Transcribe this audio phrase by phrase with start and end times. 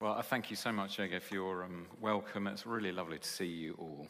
[0.00, 2.46] Well, I thank you so much, Ege, for your um, welcome.
[2.46, 4.06] It's really lovely to see you all.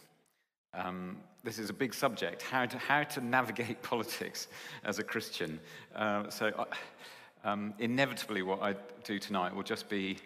[0.75, 4.49] Um, this is a big subject how to, how to navigate politics
[4.85, 5.59] as a Christian.
[5.97, 6.65] Uh, so, uh,
[7.43, 10.19] um, inevitably, what I do tonight will just be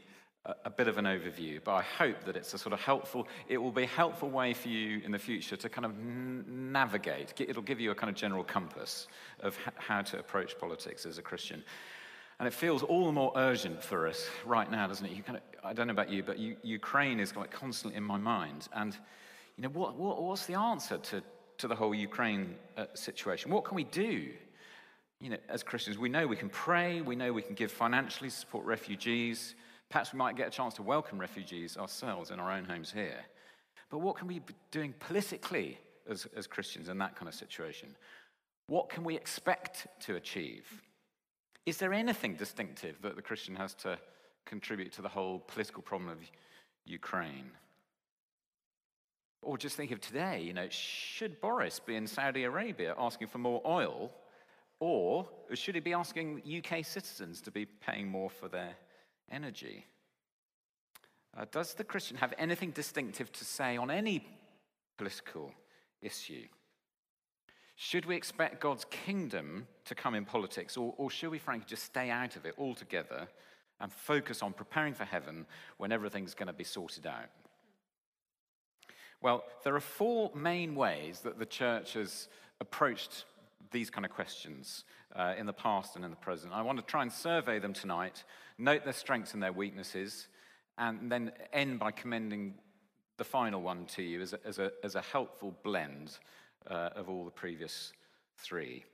[0.47, 3.29] a, a, bit of an overview, but I hope that it's a sort of helpful,
[3.47, 6.45] it will be a helpful way for you in the future to kind of n-
[6.73, 7.35] navigate.
[7.41, 9.07] It'll give you a kind of general compass
[9.39, 11.63] of h- how to approach politics as a Christian.
[12.43, 15.25] And it feels all the more urgent for us right now, doesn't it?
[15.25, 18.19] Kind of, I don't know about you, but you, Ukraine is like constantly in my
[18.19, 18.67] mind.
[18.73, 18.99] And,
[19.57, 21.23] you know, what, what, what's the answer to,
[21.59, 23.53] to the whole Ukraine uh, situation?
[23.53, 24.33] What can we do?
[25.21, 28.29] You know, as Christians, we know we can pray, we know we can give financially
[28.29, 29.55] to support refugees.
[29.89, 33.21] Perhaps we might get a chance to welcome refugees ourselves in our own homes here.
[33.89, 35.79] But what can we be doing politically
[36.11, 37.95] as, as Christians in that kind of situation?
[38.67, 40.83] What can we expect to achieve?
[41.65, 43.99] Is there anything distinctive that the Christian has to
[44.45, 46.19] contribute to the whole political problem of
[46.85, 47.51] Ukraine?
[49.43, 53.39] Or just think of today, you know, should Boris be in Saudi Arabia asking for
[53.39, 54.13] more oil?
[54.81, 58.75] Or should he be asking UK citizens to be paying more for their
[59.31, 59.87] energy?
[61.37, 64.27] Uh, does the Christian have anything distinctive to say on any
[64.99, 65.53] political
[66.01, 66.47] issue?
[67.85, 71.83] Should we expect God's kingdom to come in politics, or, or should we, frankly, just
[71.83, 73.27] stay out of it altogether
[73.81, 75.47] and focus on preparing for heaven
[75.79, 77.29] when everything's going to be sorted out?
[79.21, 82.29] Well, there are four main ways that the church has
[82.61, 83.25] approached
[83.73, 84.85] these kind of questions
[85.17, 86.53] uh, in the past and in the present.
[86.53, 88.23] I want to try and survey them tonight,
[88.59, 90.29] note their strengths and their weaknesses,
[90.79, 92.55] and then end by commending
[93.17, 96.21] the final one to you as a, as a, as a helpful blend
[96.71, 97.93] uh, of all the previous
[98.37, 98.85] three.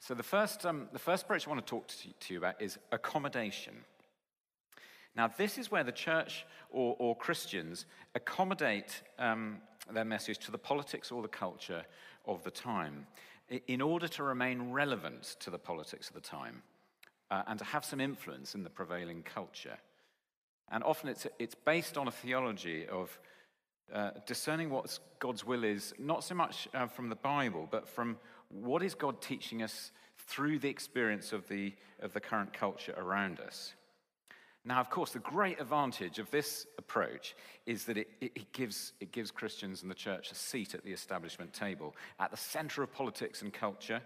[0.00, 2.60] So, the first, um, the first approach I want to talk to, to you about
[2.60, 3.74] is accommodation.
[5.16, 9.58] Now, this is where the church or, or Christians accommodate um,
[9.92, 11.84] their message to the politics or the culture
[12.26, 13.06] of the time
[13.68, 16.62] in order to remain relevant to the politics of the time
[17.30, 19.78] uh, and to have some influence in the prevailing culture.
[20.70, 23.18] And often it's, it's based on a theology of
[23.92, 28.16] uh, discerning what God's will is, not so much uh, from the Bible, but from
[28.48, 33.40] what is God teaching us through the experience of the, of the current culture around
[33.40, 33.74] us.
[34.64, 37.36] Now, of course, the great advantage of this approach
[37.66, 40.92] is that it, it, gives, it gives Christians and the church a seat at the
[40.92, 44.02] establishment table, at the center of politics and culture,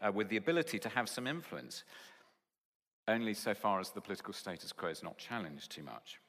[0.00, 1.82] uh, with the ability to have some influence,
[3.08, 6.20] only so far as the political status quo is not challenged too much.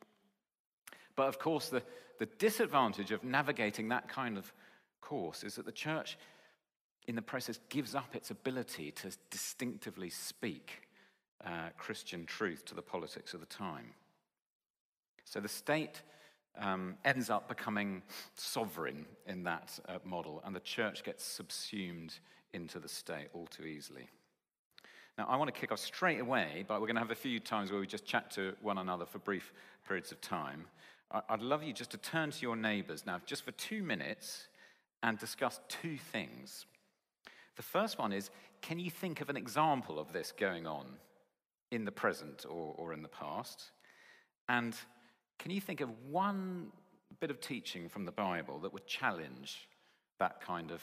[1.18, 1.84] But of course, the,
[2.20, 4.54] the disadvantage of navigating that kind of
[5.02, 6.18] course is that the church,
[7.08, 10.84] in the process, gives up its ability to distinctively speak
[11.44, 13.94] uh, Christian truth to the politics of the time.
[15.26, 16.02] So the state
[16.60, 18.04] um, ends up becoming
[18.36, 22.14] sovereign in that uh, model, and the church gets subsumed
[22.54, 24.08] into the state all too easily.
[25.18, 27.40] Now, I want to kick off straight away, but we're going to have a few
[27.40, 29.52] times where we just chat to one another for brief
[29.88, 30.66] periods of time.
[31.12, 34.48] I'd love you just to turn to your neighbors now, just for two minutes,
[35.04, 36.66] and discuss two things.
[37.56, 38.30] The first one is
[38.62, 40.86] can you think of an example of this going on
[41.72, 43.72] in the present or, or in the past?
[44.50, 44.76] And
[45.40, 46.68] can you think of one
[47.20, 49.68] bit of teaching from the Bible that would challenge
[50.20, 50.82] that kind of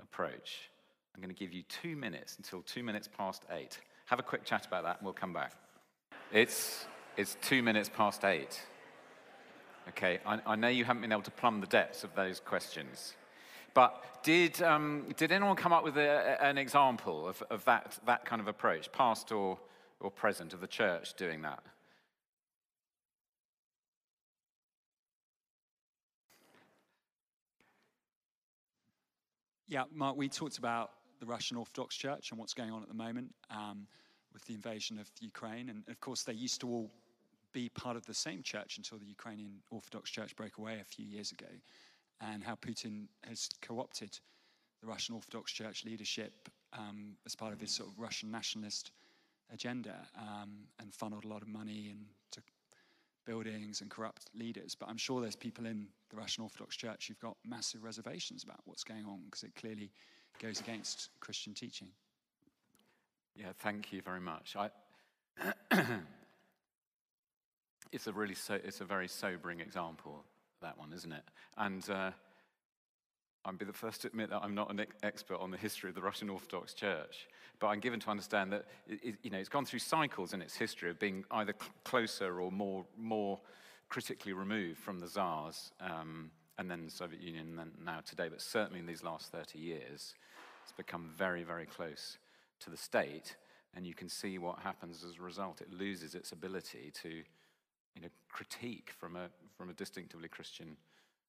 [0.00, 0.70] approach?
[1.14, 3.78] I'm going to give you two minutes until two minutes past eight.
[4.06, 5.52] Have a quick chat about that and we'll come back.
[6.32, 8.60] It's, it's two minutes past eight.
[9.88, 13.14] Okay, I, I, know you haven't been able to plumb the depths of those questions.
[13.74, 18.24] But did, um, did anyone come up with a, an example of, of that, that
[18.24, 19.58] kind of approach, past or,
[20.00, 21.62] or present, of the church doing that?
[29.68, 30.90] Yeah, Mark, we talked about
[31.20, 33.86] the Russian Orthodox Church and what's going on at the moment um,
[34.32, 35.68] with the invasion of Ukraine.
[35.68, 36.90] And of course, they used to all
[37.52, 41.04] be part of the same church until the Ukrainian Orthodox Church broke away a few
[41.04, 41.48] years ago,
[42.20, 44.18] and how Putin has co opted
[44.80, 48.92] the Russian Orthodox Church leadership um, as part of his sort of Russian nationalist
[49.52, 52.46] agenda um, and funneled a lot of money into
[53.26, 54.74] buildings and corrupt leaders.
[54.74, 58.60] But I'm sure there's people in the Russian Orthodox Church who've got massive reservations about
[58.64, 59.90] what's going on because it clearly
[60.40, 61.88] goes against Christian teaching.
[63.36, 64.56] Yeah, thank you very much.
[64.56, 64.70] I
[67.92, 70.24] it's a really so, it's a very sobering example
[70.62, 71.22] that one, isn't it?
[71.56, 72.10] And uh,
[73.44, 75.94] I'd be the first to admit that I'm not an expert on the history of
[75.94, 77.28] the Russian Orthodox Church,
[77.58, 80.54] but I'm given to understand that it, you know, it's gone through cycles in its
[80.54, 83.40] history of being either cl- closer or more, more
[83.88, 88.28] critically removed from the Tsars, um, and then the Soviet Union, and then now today.
[88.28, 90.14] But certainly in these last 30 years,
[90.62, 92.18] it's become very, very close
[92.60, 93.36] to the state,
[93.74, 95.62] and you can see what happens as a result.
[95.62, 97.22] It loses its ability to
[97.94, 100.76] you know, critique from a, from a distinctively Christian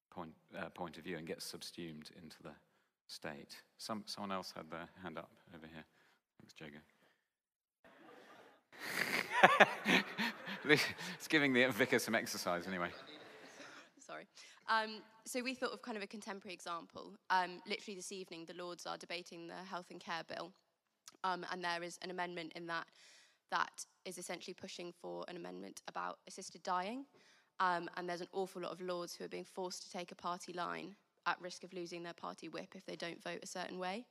[0.09, 2.51] point, uh, point of view and gets subsumed into the
[3.07, 3.55] state.
[3.77, 5.85] Some, someone else had their hand up over here.
[6.39, 6.79] Thanks, Jago.
[11.15, 12.89] it's giving the vicar some exercise anyway.
[13.99, 14.27] Sorry.
[14.69, 17.13] Um, so we thought of kind of a contemporary example.
[17.29, 20.51] Um, literally this evening, the Lords are debating the health and care bill,
[21.23, 22.85] um, and there is an amendment in that
[23.51, 27.05] that is essentially pushing for an amendment about assisted dying.
[27.59, 30.15] Um, and there's an awful lot of lords who are being forced to take a
[30.15, 30.95] party line
[31.27, 34.05] at risk of losing their party whip if they don't vote a certain way.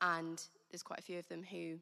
[0.00, 0.40] And
[0.70, 1.78] there's quite a few of them who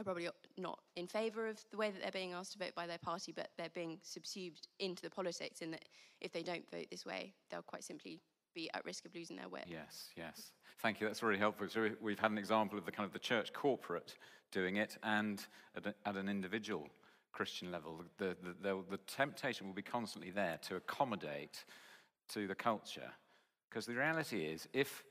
[0.00, 2.86] are probably not in favour of the way that they're being asked to vote by
[2.86, 5.84] their party, but they're being subsumed into the politics in that
[6.20, 8.20] if they don't vote this way, they'll quite simply
[8.58, 9.64] be at risk of losing their whip.
[9.68, 10.50] Yes, yes.
[10.80, 11.06] Thank you.
[11.06, 11.68] That's really helpful.
[11.68, 14.16] So we've had an example of the kind of the church corporate
[14.50, 15.44] doing it and
[15.76, 16.88] at, a, at an individual
[17.32, 18.02] Christian level.
[18.18, 21.64] The, the, the, the temptation will be constantly there to accommodate
[22.30, 23.12] to the culture.
[23.70, 25.04] Because the reality is, if,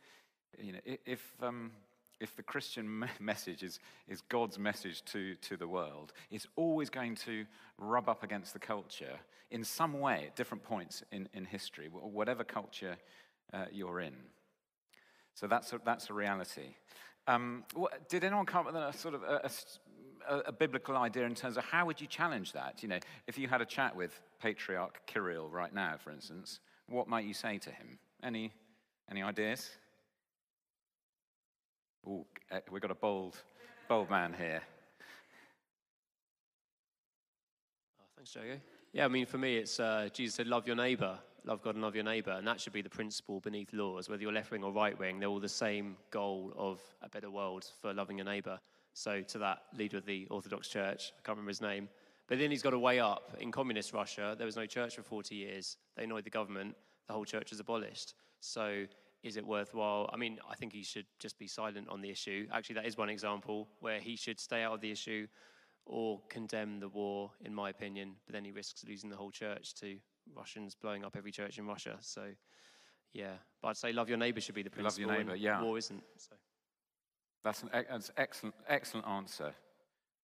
[0.59, 1.71] you know, if, um,
[2.19, 3.79] if the Christian message is,
[4.09, 7.45] is God's message to, to the world, it's always going to
[7.77, 9.19] rub up against the culture
[9.51, 12.97] in some way at different points in, in history, whatever culture
[13.53, 14.13] uh, you're in.
[15.33, 16.75] So that's a, that's a reality.
[17.27, 19.49] Um, what, did anyone come up with a sort of a,
[20.29, 22.81] a, a, biblical idea in terms of how would you challenge that?
[22.81, 27.07] You know, if you had a chat with Patriarch Kirill right now, for instance, what
[27.07, 27.99] might you say to him?
[28.23, 28.53] Any,
[29.11, 29.69] any ideas?
[32.07, 32.25] Oh,
[32.71, 33.35] we've got a bold,
[33.89, 34.61] bold man here.
[37.99, 38.41] Oh, thanks, Joe.
[38.93, 41.81] Yeah, I mean, for me, it's uh, Jesus said, "Love your neighbor." Love God and
[41.81, 42.31] love your neighbor.
[42.31, 44.09] And that should be the principle beneath laws.
[44.09, 47.31] Whether you're left wing or right wing, they're all the same goal of a better
[47.31, 48.59] world for loving your neighbor.
[48.93, 51.87] So, to that leader of the Orthodox Church, I can't remember his name,
[52.27, 53.37] but then he's got to weigh up.
[53.39, 55.77] In communist Russia, there was no church for 40 years.
[55.95, 56.75] They annoyed the government.
[57.07, 58.15] The whole church was abolished.
[58.41, 58.85] So,
[59.23, 60.09] is it worthwhile?
[60.11, 62.47] I mean, I think he should just be silent on the issue.
[62.51, 65.27] Actually, that is one example where he should stay out of the issue
[65.85, 69.73] or condemn the war, in my opinion, but then he risks losing the whole church
[69.75, 69.97] to
[70.35, 71.97] Russians blowing up every church in Russia.
[72.01, 72.25] So,
[73.13, 75.07] yeah, but I'd say love your neighbour should be the principle.
[75.07, 75.61] Love your neighbour, yeah.
[75.61, 76.03] War isn't.
[76.17, 76.35] So.
[77.43, 79.53] That's an, that's excellent, excellent answer.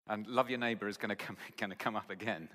[0.07, 2.49] And love your neighbour is going to come, going to come up again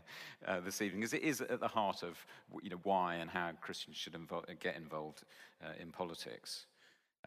[0.47, 2.19] uh, this evening, because it is at the heart of
[2.63, 5.25] you know, why and how Christians should invo- get involved
[5.65, 6.67] uh, in politics.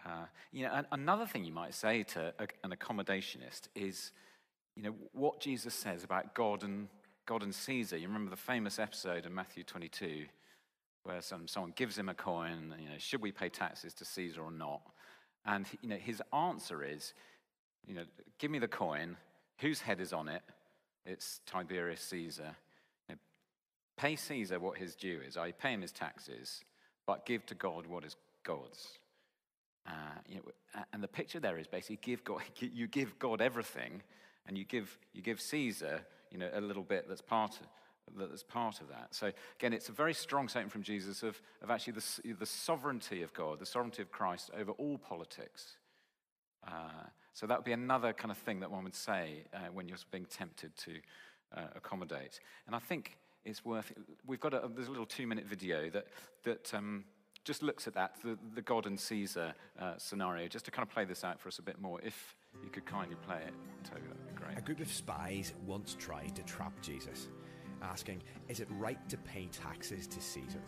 [0.05, 4.11] Uh, you know, another thing you might say to a, an accommodationist is,
[4.75, 6.87] you know, what Jesus says about God and
[7.31, 7.95] God and Caesar.
[7.95, 10.25] You remember the famous episode in Matthew 22
[11.03, 14.41] where some, someone gives him a coin, you know, should we pay taxes to Caesar
[14.41, 14.81] or not?
[15.45, 17.13] And you know, his answer is,
[17.87, 18.03] you know,
[18.37, 19.15] give me the coin,
[19.59, 20.41] whose head is on it?
[21.05, 22.53] It's Tiberius Caesar.
[23.07, 23.19] You know,
[23.95, 26.65] pay Caesar what his due is, I pay him his taxes,
[27.07, 28.99] but give to God what is God's.
[29.87, 30.41] Uh, you know,
[30.91, 34.01] and the picture there is basically give God, you give God everything,
[34.45, 36.01] and you give, you give Caesar
[36.31, 39.13] you know, a little bit that's part of, that's part of that.
[39.13, 43.21] So again, it's a very strong statement from Jesus of, of actually the, the sovereignty
[43.21, 45.77] of God, the sovereignty of Christ over all politics.
[46.67, 49.87] Uh, so that would be another kind of thing that one would say uh, when
[49.87, 50.93] you're being tempted to
[51.55, 52.39] uh, accommodate.
[52.67, 53.91] And I think it's worth.
[54.25, 56.07] We've got a, there's a little two-minute video that
[56.43, 57.05] that um,
[57.43, 60.93] just looks at that, the, the God and Caesar uh, scenario, just to kind of
[60.93, 61.99] play this out for us a bit more.
[62.01, 62.35] If
[62.71, 63.53] you could kindly play it,
[63.93, 64.57] be great.
[64.57, 67.27] A group of spies once tried to trap Jesus,
[67.81, 70.61] asking, Is it right to pay taxes to Caesar?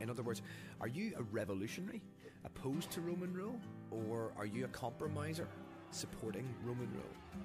[0.00, 0.42] In other words,
[0.80, 2.00] are you a revolutionary,
[2.44, 5.48] opposed to Roman rule, or are you a compromiser,
[5.90, 7.44] supporting Roman rule?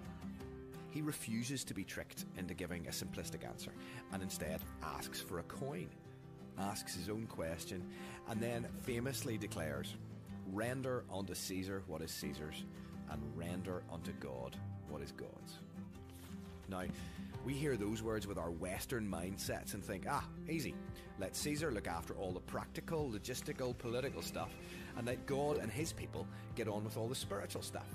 [0.91, 3.73] He refuses to be tricked into giving a simplistic answer
[4.13, 5.89] and instead asks for a coin,
[6.57, 7.83] asks his own question,
[8.29, 9.95] and then famously declares,
[10.53, 12.63] Render unto Caesar what is Caesar's,
[13.15, 14.57] and render unto God
[14.89, 15.59] what is God's.
[16.67, 16.83] Now,
[17.45, 20.73] we hear those words with our Western mindsets and think, ah, easy.
[21.19, 24.49] Let Caesar look after all the practical, logistical, political stuff,
[24.97, 27.87] and let God and his people get on with all the spiritual stuff.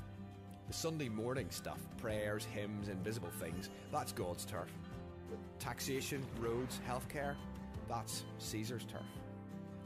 [0.68, 4.68] The Sunday morning stuff, prayers, hymns, invisible things, that's God's turf.
[5.58, 7.34] Taxation, roads, healthcare,
[7.88, 9.02] that's Caesar's turf.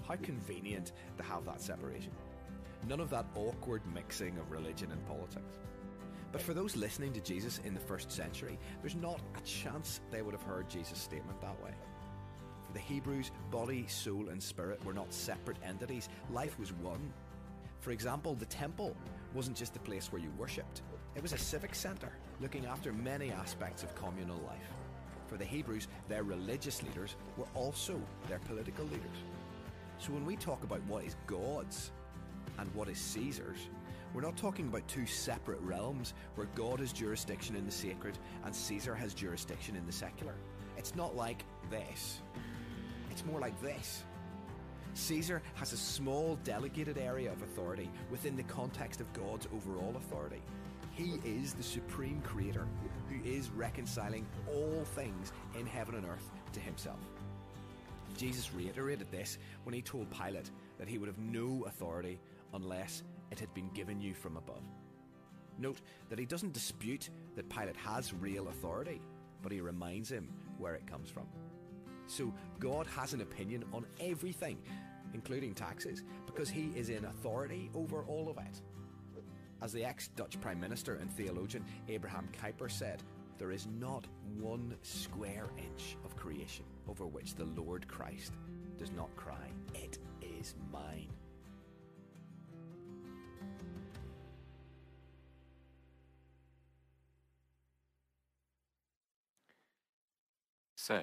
[0.06, 2.12] How convenient to have that separation.
[2.88, 5.58] None of that awkward mixing of religion and politics.
[6.32, 10.20] But for those listening to Jesus in the first century, there's not a chance they
[10.20, 11.70] would have heard Jesus' statement that way.
[12.66, 17.12] For the Hebrews, body, soul, and spirit were not separate entities, life was one.
[17.80, 18.96] For example, the temple
[19.32, 20.82] wasn't just a place where you worshipped,
[21.14, 24.72] it was a civic centre, looking after many aspects of communal life.
[25.28, 29.18] For the Hebrews, their religious leaders were also their political leaders.
[29.98, 31.92] So when we talk about what is God's
[32.58, 33.68] and what is Caesar's,
[34.14, 38.54] we're not talking about two separate realms where God has jurisdiction in the sacred and
[38.54, 40.34] Caesar has jurisdiction in the secular.
[40.76, 42.20] It's not like this.
[43.11, 44.04] It's more like this.
[44.94, 50.40] Caesar has a small delegated area of authority within the context of God's overall authority.
[50.92, 52.68] He is the supreme creator
[53.08, 57.00] who is reconciling all things in heaven and earth to himself.
[58.16, 62.20] Jesus reiterated this when he told Pilate that he would have no authority
[62.54, 64.62] unless it had been given you from above.
[65.58, 69.00] Note that he doesn't dispute that Pilate has real authority,
[69.42, 71.26] but he reminds him where it comes from.
[72.06, 74.58] So God has an opinion on everything,
[75.12, 78.61] including taxes, because he is in authority over all of it.
[79.62, 83.02] As the ex Dutch Prime Minister and theologian Abraham Kuyper said,
[83.38, 84.06] there is not
[84.38, 88.32] one square inch of creation over which the Lord Christ
[88.78, 91.11] does not cry, It is mine.
[100.76, 101.00] So,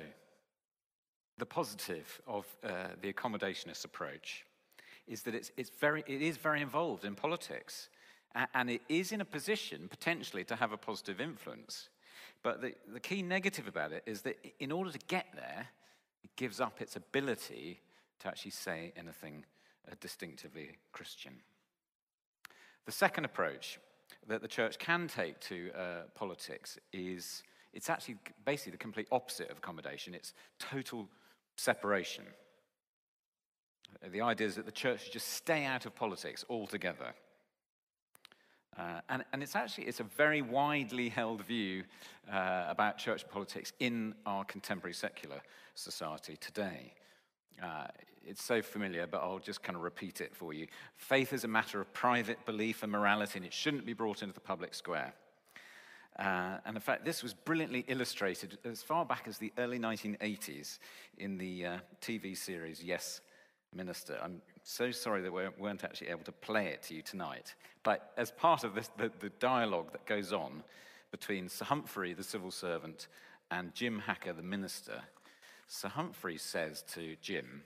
[1.39, 4.45] the positive of uh, the accommodationist approach
[5.07, 7.89] is that it's, it's very, it is very involved in politics.
[8.53, 11.89] And it is in a position potentially to have a positive influence.
[12.43, 15.67] But the, the key negative about it is that in order to get there,
[16.23, 17.79] it gives up its ability
[18.19, 19.43] to actually say anything
[19.91, 21.33] uh, distinctively Christian.
[22.85, 23.79] The second approach
[24.27, 25.83] that the church can take to uh,
[26.15, 30.13] politics is it's actually basically the complete opposite of accommodation.
[30.13, 31.07] It's total
[31.55, 32.25] separation.
[34.11, 37.13] The idea is that the church should just stay out of politics altogether.
[38.77, 41.83] Uh, and, and, it's actually it's a very widely held view
[42.31, 45.41] uh, about church politics in our contemporary secular
[45.75, 46.93] society today.
[47.61, 47.87] Uh,
[48.25, 50.67] it's so familiar, but I'll just kind of repeat it for you.
[50.95, 54.33] Faith is a matter of private belief and morality, and it shouldn't be brought into
[54.33, 55.13] the public square.
[56.19, 60.79] Uh, and in fact, this was brilliantly illustrated as far back as the early 1980s
[61.17, 63.21] in the uh, TV series Yes,
[63.73, 64.19] Minister.
[64.21, 67.55] I'm so sorry that we weren't actually able to play it to you tonight.
[67.83, 70.63] But as part of this, the, the dialogue that goes on
[71.11, 73.07] between Sir Humphrey, the civil servant,
[73.49, 75.01] and Jim Hacker, the minister,
[75.67, 77.63] Sir Humphrey says to Jim,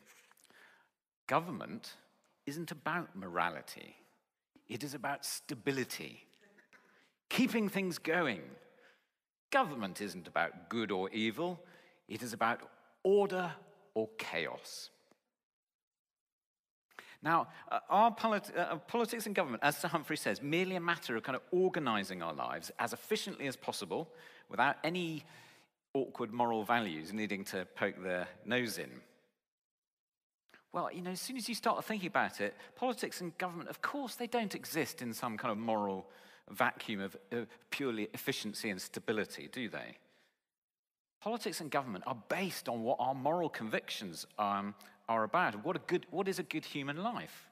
[1.27, 1.93] Government
[2.45, 3.95] isn't about morality,
[4.67, 6.25] it is about stability,
[7.29, 8.41] keeping things going.
[9.51, 11.63] Government isn't about good or evil,
[12.07, 12.61] it is about
[13.03, 13.51] order
[13.93, 14.89] or chaos.
[17.21, 21.15] Now, uh, are polit- uh, politics and government, as Sir Humphrey says, merely a matter
[21.15, 24.11] of kind of organizing our lives as efficiently as possible
[24.47, 25.25] without any
[25.95, 28.91] awkward moral values needing to poke their nose in?
[30.75, 33.81] Well, you know, as soon as you start thinking about it, politics and government, of
[33.81, 36.05] course, they don't exist in some kind of moral
[36.51, 37.15] vacuum of
[37.69, 39.95] purely efficiency and stability, do they?
[41.21, 44.75] Politics and government are based on what our moral convictions um,
[45.07, 45.63] are about.
[45.63, 47.47] What, a good, what is a good human life?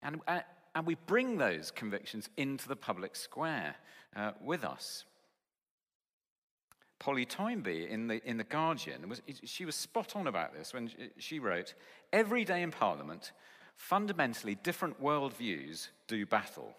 [0.00, 0.42] And, uh,
[0.76, 3.74] and we bring those convictions into the public square
[4.14, 5.04] uh, with us.
[7.02, 10.88] Polly Toynbee in the, in the Guardian, was, she was spot on about this when
[11.18, 11.74] she wrote
[12.12, 13.32] Every day in Parliament,
[13.74, 16.76] fundamentally different worldviews do battle.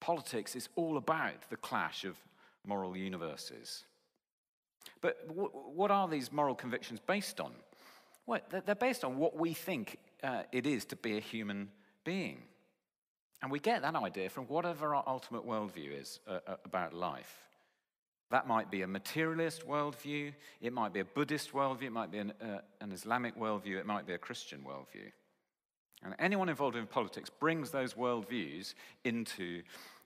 [0.00, 2.16] Politics is all about the clash of
[2.66, 3.84] moral universes.
[5.00, 7.52] But w- what are these moral convictions based on?
[8.26, 11.70] Well, they're based on what we think uh, it is to be a human
[12.02, 12.42] being.
[13.40, 17.38] And we get that idea from whatever our ultimate worldview is uh, uh, about life.
[18.32, 22.16] That might be a materialist worldview, it might be a Buddhist worldview, it might be
[22.16, 25.12] an, uh, an Islamic worldview, it might be a Christian worldview.
[26.02, 28.72] And anyone involved in politics brings those worldviews
[29.04, 29.60] into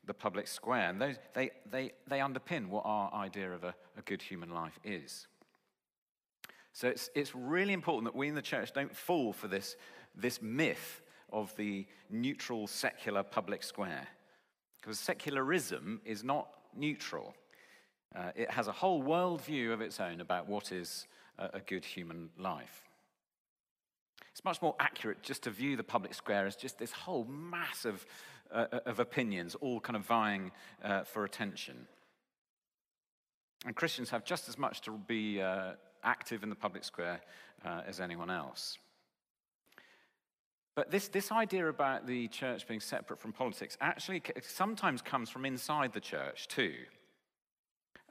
[0.06, 4.02] the public square, and those, they, they, they underpin what our idea of a, a
[4.02, 5.28] good human life is.
[6.72, 9.76] So it's, it's really important that we in the church don't fall for this,
[10.16, 11.00] this myth
[11.32, 14.08] of the neutral secular public square.
[14.80, 17.32] Because secularism is not neutral,
[18.14, 21.06] uh, it has a whole worldview of its own about what is
[21.38, 22.82] a, good human life.
[24.30, 27.84] It's much more accurate just to view the public square as just this whole mass
[27.84, 28.06] of
[28.52, 31.86] uh, of opinions, all kind of vying uh, for attention.
[33.64, 35.72] And Christians have just as much to be uh,
[36.04, 37.20] active in the public square
[37.64, 38.78] uh, as anyone else.
[40.74, 45.46] But this, this idea about the church being separate from politics actually sometimes comes from
[45.46, 46.74] inside the church too.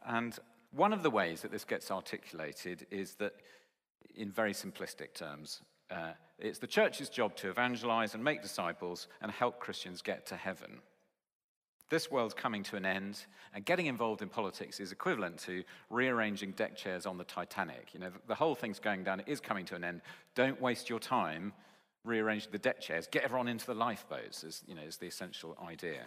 [0.07, 0.37] And
[0.71, 3.33] one of the ways that this gets articulated is that,
[4.15, 9.31] in very simplistic terms, uh, it's the church's job to evangelize and make disciples and
[9.31, 10.79] help Christians get to heaven.
[11.89, 16.51] This world's coming to an end, and getting involved in politics is equivalent to rearranging
[16.51, 17.93] deck chairs on the Titanic.
[17.93, 20.01] You know, the whole thing's going down, it is coming to an end.
[20.33, 21.53] Don't waste your time
[22.03, 23.07] rearranging the deck chairs.
[23.07, 26.05] Get everyone into the lifeboats, is, you know, is the essential idea.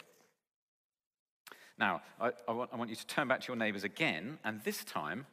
[1.78, 4.60] Now, I, I, want, I want you to turn back to your neighbors again, and
[4.64, 5.26] this time,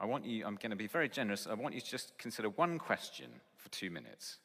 [0.00, 2.48] I want you, I'm going to be very generous, I want you to just consider
[2.50, 4.38] one question for two minutes.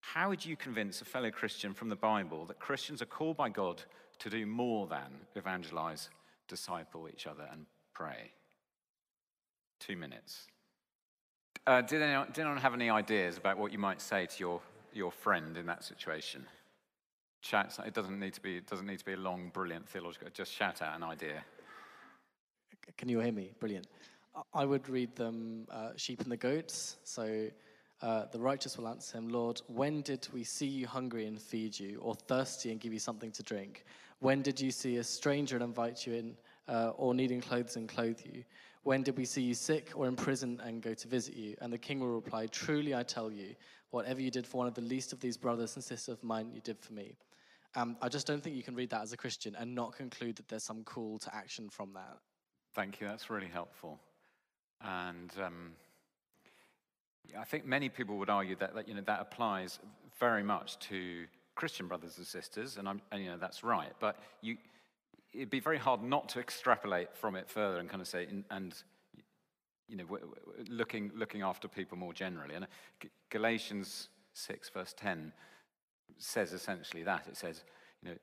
[0.00, 3.48] How would you convince a fellow Christian from the Bible that Christians are called by
[3.48, 3.82] God
[4.22, 6.08] to do more than evangelize,
[6.46, 8.30] disciple each other, and pray.
[9.80, 10.46] Two minutes.
[11.66, 14.60] Uh, did, anyone, did anyone have any ideas about what you might say to your,
[14.92, 16.46] your friend in that situation?
[17.42, 20.28] Chat, it doesn't need to be, it doesn't need to be a long, brilliant theological,
[20.32, 21.44] just shout out an idea.
[22.96, 23.50] Can you hear me?
[23.58, 23.88] Brilliant.
[24.54, 26.96] I would read them uh, sheep and the goats.
[27.04, 27.48] So
[28.00, 31.78] uh, the righteous will answer him, Lord, when did we see you hungry and feed
[31.78, 33.84] you, or thirsty and give you something to drink?
[34.20, 36.36] When did you see a stranger and invite you in,
[36.68, 38.44] uh, or needing clothes and clothe you?
[38.84, 41.56] When did we see you sick or in prison and go to visit you?
[41.60, 43.54] And the king will reply, Truly I tell you,
[43.90, 46.50] whatever you did for one of the least of these brothers and sisters of mine,
[46.52, 47.14] you did for me.
[47.74, 50.36] Um, I just don't think you can read that as a Christian and not conclude
[50.36, 52.18] that there's some call to action from that.
[52.74, 53.08] Thank you.
[53.08, 53.98] That's really helpful.
[54.82, 55.70] And um,
[57.38, 59.78] I think many people would argue that, that, you know, that applies
[60.18, 61.24] very much to
[61.54, 63.92] Christian brothers and sisters, and, and, you know that's right.
[64.00, 64.56] But you,
[65.32, 68.74] it'd be very hard not to extrapolate from it further and kind of say, and
[69.88, 70.04] you know,
[70.70, 72.54] looking looking after people more generally.
[72.54, 72.66] And
[73.28, 75.32] Galatians six verse ten
[76.22, 77.26] says essentially that.
[77.26, 77.62] It says,
[78.02, 78.16] you know,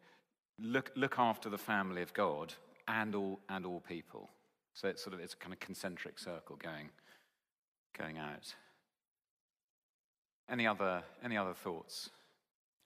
[0.59, 2.53] look look after the family of God
[2.88, 4.29] and all and all people.
[4.73, 6.89] So it's sort of it's a kind of concentric circle going
[7.97, 8.53] going out.
[10.49, 12.09] Any other any other thoughts?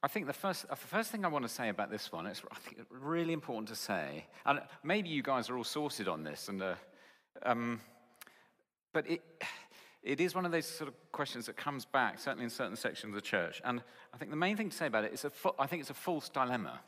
[0.05, 2.41] I think the first, the first thing I want to say about this one, it's
[2.51, 6.49] I think really important to say, and maybe you guys are all sorted on this,
[6.49, 6.75] and, uh,
[7.43, 7.79] um,
[8.91, 9.21] but it,
[10.03, 13.11] it is one of those sort of questions that comes back, certainly in certain sections
[13.11, 13.61] of the church.
[13.63, 13.81] And
[14.13, 15.25] I think the main thing to say about it is,
[15.57, 16.79] I think it's a false dilemma.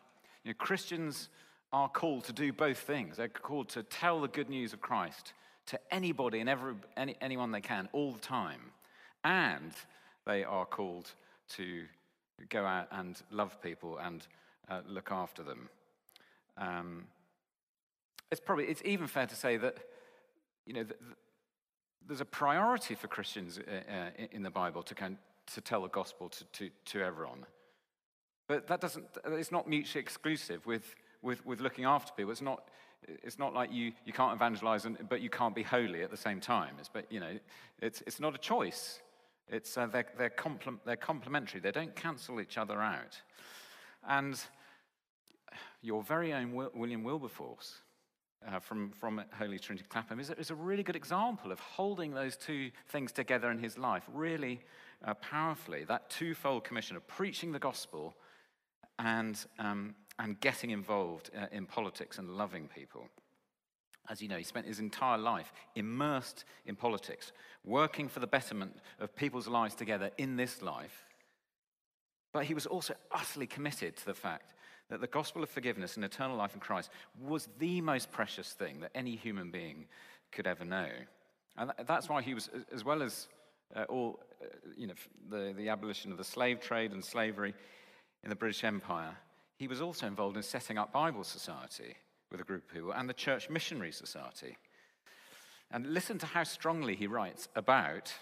[0.43, 1.29] You know, Christians
[1.71, 3.17] are called to do both things.
[3.17, 5.33] They're called to tell the good news of Christ
[5.67, 8.59] to anybody and every, any, anyone they can all the time.
[9.23, 9.71] And
[10.25, 11.11] they are called
[11.55, 11.85] to
[12.49, 14.27] go out and love people and
[14.69, 15.69] uh, look after them.
[16.57, 17.05] Um,
[18.31, 19.77] it's probably it's even fair to say that
[20.65, 20.95] you know the,
[22.07, 25.17] there's a priority for Christians uh, uh, in the Bible to kind
[25.53, 27.45] to tell the gospel to, to, to everyone,
[28.47, 32.31] but that doesn't it's not mutually exclusive with with, with looking after people.
[32.31, 32.67] It's not
[33.07, 36.17] it's not like you, you can't evangelize and, but you can't be holy at the
[36.17, 36.75] same time.
[36.79, 37.37] It's, but, you know,
[37.79, 38.99] it's, it's not a choice.
[39.47, 43.21] It's, uh, they're, they're, compl- they're complementary, they don't cancel each other out.
[44.07, 44.39] And
[45.81, 47.75] your very own William Wilberforce
[48.47, 52.13] uh, from, from Holy Trinity Clapham is a, is a really good example of holding
[52.13, 54.61] those two things together in his life really
[55.03, 55.83] uh, powerfully.
[55.83, 58.15] That twofold commission of preaching the gospel
[58.99, 63.07] and, um, and getting involved uh, in politics and loving people.
[64.07, 67.31] As you know, he spent his entire life immersed in politics,
[67.63, 71.05] working for the betterment of people's lives together in this life.
[72.31, 74.53] But he was also utterly committed to the fact
[74.89, 78.79] that the gospel of forgiveness and eternal life in Christ was the most precious thing
[78.81, 79.85] that any human being
[80.31, 80.87] could ever know.
[81.57, 83.27] And that's why he was, as well as
[83.75, 84.93] uh, all, uh, you know,
[85.29, 87.53] the, the abolition of the slave trade and slavery
[88.23, 89.15] in the British Empire,
[89.57, 91.95] he was also involved in setting up Bible Society
[92.31, 94.57] with a group of people and the Church Missionary Society.
[95.71, 98.13] And listen to how strongly he writes about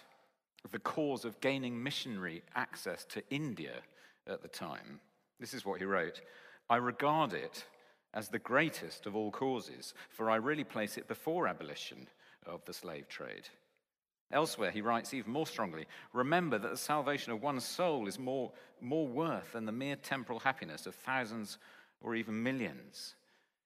[0.72, 3.82] the cause of gaining missionary access to India
[4.28, 5.02] at the time.
[5.40, 6.22] This is what he wrote
[6.70, 7.66] I regard it
[8.14, 12.08] as the greatest of all causes, for I really place it before abolition
[12.46, 13.50] of the slave trade.
[14.32, 18.52] Elsewhere, he writes even more strongly Remember that the salvation of one soul is more,
[18.82, 21.58] more worth than the mere temporal happiness of thousands
[22.02, 23.16] or even millions.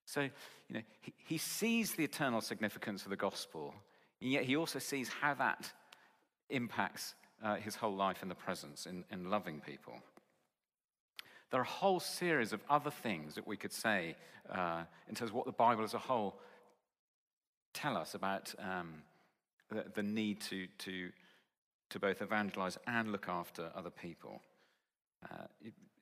[0.06, 0.32] So, you
[0.70, 3.74] know, he, he sees the eternal significance of the gospel,
[4.22, 5.72] and yet he also sees how that
[6.50, 9.94] impacts uh, his whole life in the presence, in, in loving people.
[11.50, 14.16] There are a whole series of other things that we could say
[14.54, 16.40] uh, in terms of what the Bible as a whole
[17.74, 19.04] tell us about um,
[19.70, 21.10] the, the, need to, to,
[21.90, 24.42] to both evangelize and look after other people.
[25.24, 25.46] Uh,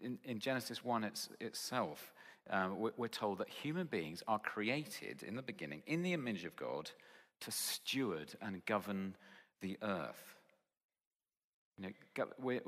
[0.01, 2.13] in, in, Genesis 1 it's, itself,
[2.49, 6.45] um, we're, we're told that human beings are created in the beginning in the image
[6.45, 6.91] of God
[7.41, 9.15] to steward and govern
[9.61, 10.35] the earth.
[11.77, 12.61] You know, we're,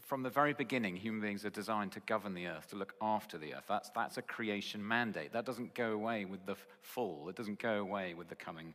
[0.00, 3.38] from the very beginning, human beings are designed to govern the earth, to look after
[3.38, 3.64] the earth.
[3.68, 5.32] That's, that's a creation mandate.
[5.32, 8.74] That doesn't go away with the fall, it doesn't go away with the coming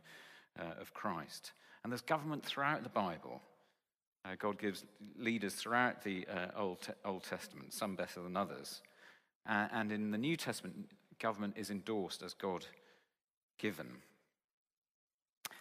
[0.58, 1.52] uh, of Christ.
[1.82, 3.40] And there's government throughout the Bible.
[4.24, 4.84] Uh, God gives
[5.16, 8.82] leaders throughout the uh, Old, Te- Old Testament, some better than others.
[9.48, 12.66] Uh, and in the New Testament, government is endorsed as God
[13.58, 13.88] given.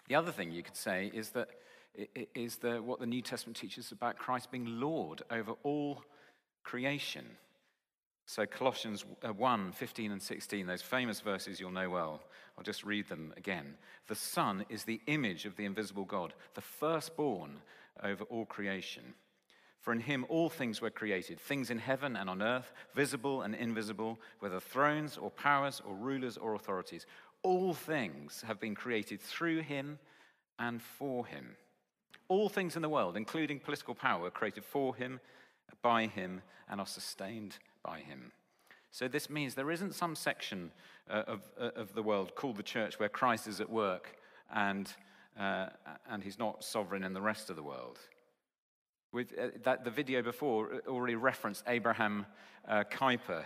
[0.08, 1.50] The other thing you could say is that
[2.36, 6.04] is the, what the New Testament teaches about Christ being Lord over all
[6.64, 7.26] creation.
[8.26, 12.22] So, Colossians uh, 1 15 and 16, those famous verses you'll know well.
[12.58, 13.76] I'll just read them again.
[14.08, 17.62] The Son is the image of the invisible God, the firstborn
[18.04, 19.14] over all creation.
[19.80, 23.56] For in him all things were created, things in heaven and on earth, visible and
[23.56, 27.06] invisible, whether thrones or powers or rulers or authorities.
[27.44, 30.00] All things have been created through him
[30.60, 31.56] and for him.
[32.30, 35.20] All things in the world, including political power, were created for him,
[35.82, 38.32] by him, and are sustained by him.
[38.92, 40.72] So this means there isn't some section
[41.10, 44.18] uh, of, uh, of the world called the church where Christ is at work
[44.54, 44.92] and,
[45.40, 45.68] uh,
[46.10, 48.00] and he's not sovereign in the rest of the world.
[49.12, 52.26] With uh, that, the video before already referenced Abraham
[52.68, 53.44] uh, Kuyper.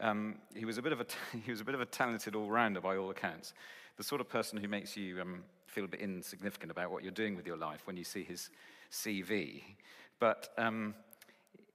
[0.00, 2.34] Um, he, was a bit of a t- he was a bit of a talented
[2.34, 3.54] all-rounder by all accounts.
[3.96, 7.12] The sort of person who makes you um, feel a bit insignificant about what you're
[7.12, 8.50] doing with your life when you see his
[8.90, 9.62] CV.
[10.18, 10.94] But um,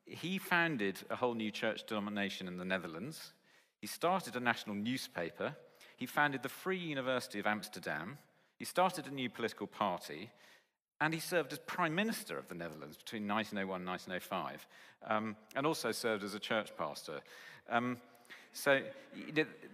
[0.05, 3.33] he founded a whole new church denomination in the Netherlands.
[3.79, 5.55] He started a national newspaper.
[5.97, 8.17] He founded the Free University of Amsterdam.
[8.57, 10.29] He started a new political party.
[11.01, 14.67] And he served as Prime Minister of the Netherlands between 1901 and 1905,
[15.07, 17.19] um, and also served as a church pastor.
[17.69, 17.97] Um,
[18.53, 18.81] so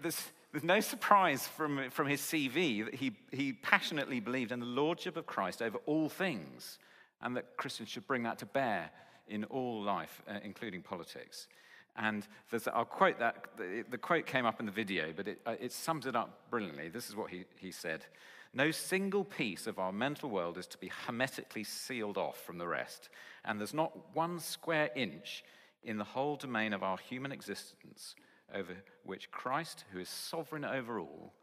[0.02, 4.66] there's, there's no surprise from, from his CV that he, he passionately believed in the
[4.66, 6.78] lordship of Christ over all things,
[7.22, 8.92] and that Christians should bring that to bear
[9.28, 11.48] in all life, uh, including politics.
[11.96, 12.28] And
[12.74, 13.46] I'll quote that.
[13.58, 16.50] The, the, quote came up in the video, but it, uh, it sums it up
[16.50, 16.90] brilliantly.
[16.90, 18.06] This is what he, he said
[18.54, 22.68] No single piece of our mental world is to be hermetically sealed off from the
[22.68, 23.10] rest,
[23.46, 25.44] and there's not one square inch
[25.84, 28.16] in the whole domain of our human existence
[28.54, 31.34] over which Christ, who is sovereign over all,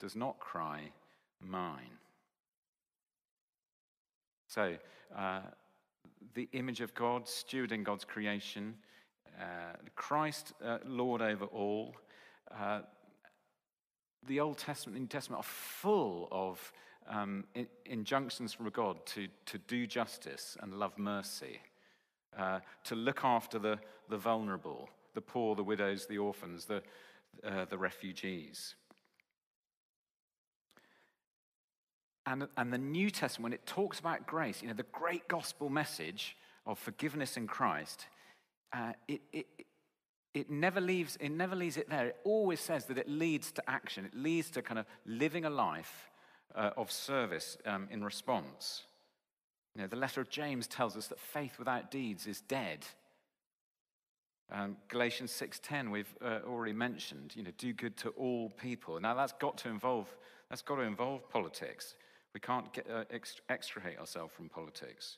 [0.00, 0.92] does not cry,
[1.40, 1.98] Mine.
[4.48, 4.76] So,
[5.16, 5.40] uh,
[6.34, 8.74] the image of God, stewarding God's creation,
[9.40, 11.94] uh, Christ, uh, Lord over all.
[12.50, 12.80] Uh,
[14.26, 16.72] the Old Testament and New Testament are full of
[17.08, 21.60] um, in- injunctions from God to, to do justice and love mercy,
[22.36, 23.78] uh, to look after the,
[24.08, 26.80] the vulnerable, the poor, the widows, the orphans, the,
[27.44, 28.76] uh, the refugees.
[32.24, 35.70] And, and the New Testament, when it talks about grace, you know, the great gospel
[35.70, 38.06] message of forgiveness in Christ,
[38.72, 39.46] uh, it, it,
[40.34, 42.06] it, never leaves, it never leaves it there.
[42.06, 45.50] It always says that it leads to action, it leads to kind of living a
[45.50, 46.10] life
[46.54, 48.84] uh, of service um, in response.
[49.74, 52.86] You know, the letter of James tells us that faith without deeds is dead.
[54.50, 58.98] Um, Galatians 6:10 we've uh, already mentioned, you know, do good to all people.
[59.00, 60.08] Now that's got to involve
[60.48, 61.94] that's got to involve politics.
[62.34, 63.04] We can't get, uh,
[63.48, 65.16] extricate ourselves from politics.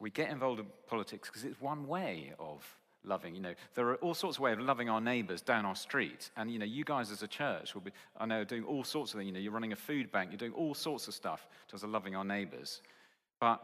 [0.00, 2.64] We get involved in politics because it's one way of
[3.04, 3.34] loving.
[3.34, 6.30] You know, there are all sorts of ways of loving our neighbours down our street.
[6.36, 9.12] And, you know, you guys as a church will be, I know, doing all sorts
[9.12, 9.26] of things.
[9.26, 11.82] You know, you're running a food bank, you're doing all sorts of stuff in terms
[11.82, 12.80] of loving our neighbours.
[13.40, 13.62] But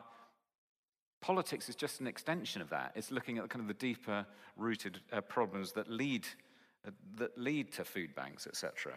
[1.27, 2.93] Politics is just an extension of that.
[2.95, 4.25] It's looking at kind of the deeper
[4.57, 6.25] rooted uh, problems that lead,
[6.87, 8.93] uh, that lead to food banks, etc.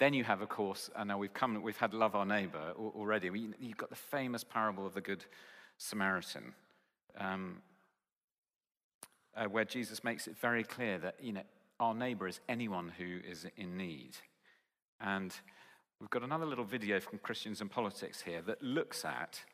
[0.00, 3.30] Then you have, of course, and now we've come, we've had love our neighbor already.
[3.30, 5.24] We, you've got the famous parable of the Good
[5.78, 6.52] Samaritan,
[7.16, 7.62] um,
[9.36, 11.42] uh, where Jesus makes it very clear that you know
[11.78, 14.16] our neighbor is anyone who is in need.
[15.00, 15.32] And
[16.00, 19.44] we've got another little video from Christians and Politics here that looks at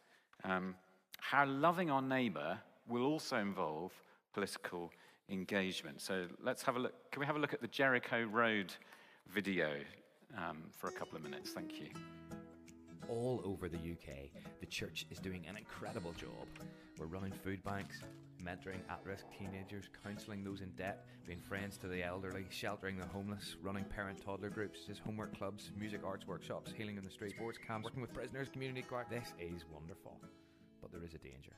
[0.44, 0.74] um,
[1.18, 3.92] how loving our neighbor will also involve
[4.32, 4.90] political
[5.28, 6.00] engagement.
[6.00, 7.10] So let's have a look.
[7.10, 8.72] Can we have a look at the Jericho Road
[9.28, 9.70] video
[10.36, 11.50] um, for a couple of minutes?
[11.50, 11.88] Thank you.
[13.08, 16.46] All over the UK, the church is doing an incredible job.
[16.98, 18.00] We're running food banks,
[18.40, 23.06] mentoring at risk teenagers, counselling those in debt, being friends to the elderly, sheltering the
[23.06, 27.32] homeless, running parent toddler groups, his homework clubs, music arts workshops, healing in the street,
[27.32, 29.06] sports camps, working with prisoners, community choir.
[29.08, 30.18] This is wonderful,
[30.80, 31.52] but there is a danger.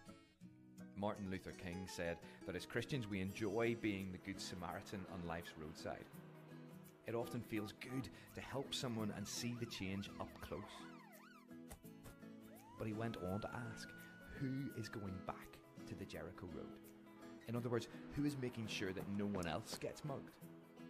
[0.96, 5.52] Martin Luther King said that as Christians we enjoy being the Good Samaritan on life's
[5.58, 6.04] roadside.
[7.06, 10.60] It often feels good to help someone and see the change up close.
[12.78, 13.88] But he went on to ask,
[14.38, 15.51] who is going back
[15.92, 16.78] to the Jericho Road?
[17.48, 20.30] In other words, who is making sure that no one else gets mugged?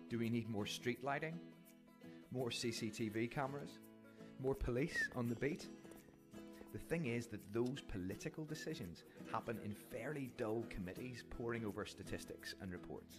[0.08, 1.38] Do we need more street lighting?
[2.30, 3.78] More CCTV cameras?
[4.40, 5.66] More police on the beat?
[6.72, 12.54] The thing is that those political decisions happen in fairly dull committees poring over statistics
[12.60, 13.16] and reports.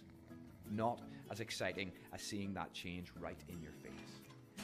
[0.70, 4.20] Not as exciting as seeing that change right in your face.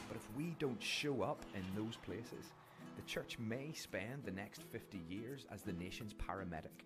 [0.08, 2.52] But if we don't show up in those places,
[2.96, 6.84] the church may spend the next 50 years as the nation's paramedic,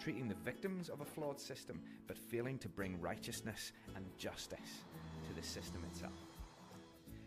[0.00, 4.84] treating the victims of a flawed system, but failing to bring righteousness and justice
[5.28, 6.12] to the system itself.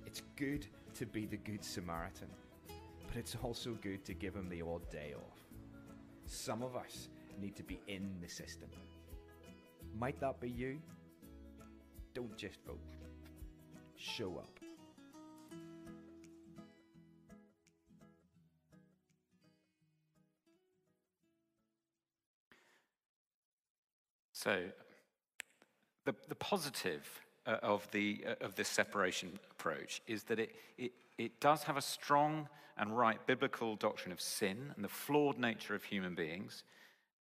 [0.06, 2.30] It's good to be the Good Samaritan,
[3.08, 5.40] but it's also good to give him the odd day off.
[6.26, 7.10] Some of us
[7.40, 8.70] need to be in the system.
[9.98, 10.80] Might that be you?
[12.14, 12.80] Don't just vote.
[13.96, 14.53] Show up.
[24.44, 24.60] So,
[26.04, 27.08] the, the positive
[27.48, 31.78] uh, of, the, uh, of this separation approach is that it, it, it does have
[31.78, 36.66] a strong and right biblical doctrine of sin and the flawed nature of human beings.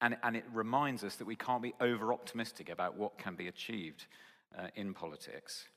[0.01, 3.47] And, and it reminds us that we can't be over optimistic about what can be
[3.47, 4.07] achieved
[4.59, 5.69] uh, in politics.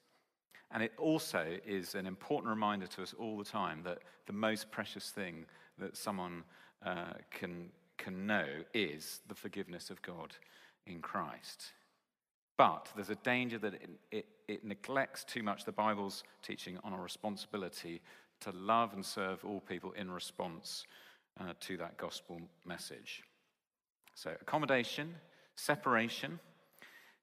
[0.71, 4.71] And it also is an important reminder to us all the time that the most
[4.71, 5.45] precious thing
[5.77, 6.43] that someone
[6.83, 10.33] uh, can, can know is the forgiveness of God
[10.87, 11.73] in Christ.
[12.57, 16.93] But there's a danger that it, it, it, neglects too much the Bible's teaching on
[16.93, 18.01] our responsibility
[18.41, 20.85] to love and serve all people in response
[21.39, 23.23] uh, to that gospel message.
[24.13, 25.15] So, accommodation,
[25.55, 26.39] separation.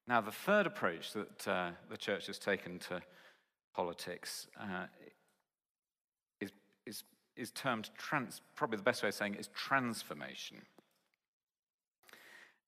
[0.06, 3.00] Now, the third approach that uh, the church has taken to
[3.74, 4.86] politics uh,
[6.40, 6.50] is,
[6.84, 7.04] is,
[7.36, 10.58] is termed trans, probably the best way of saying it is transformation.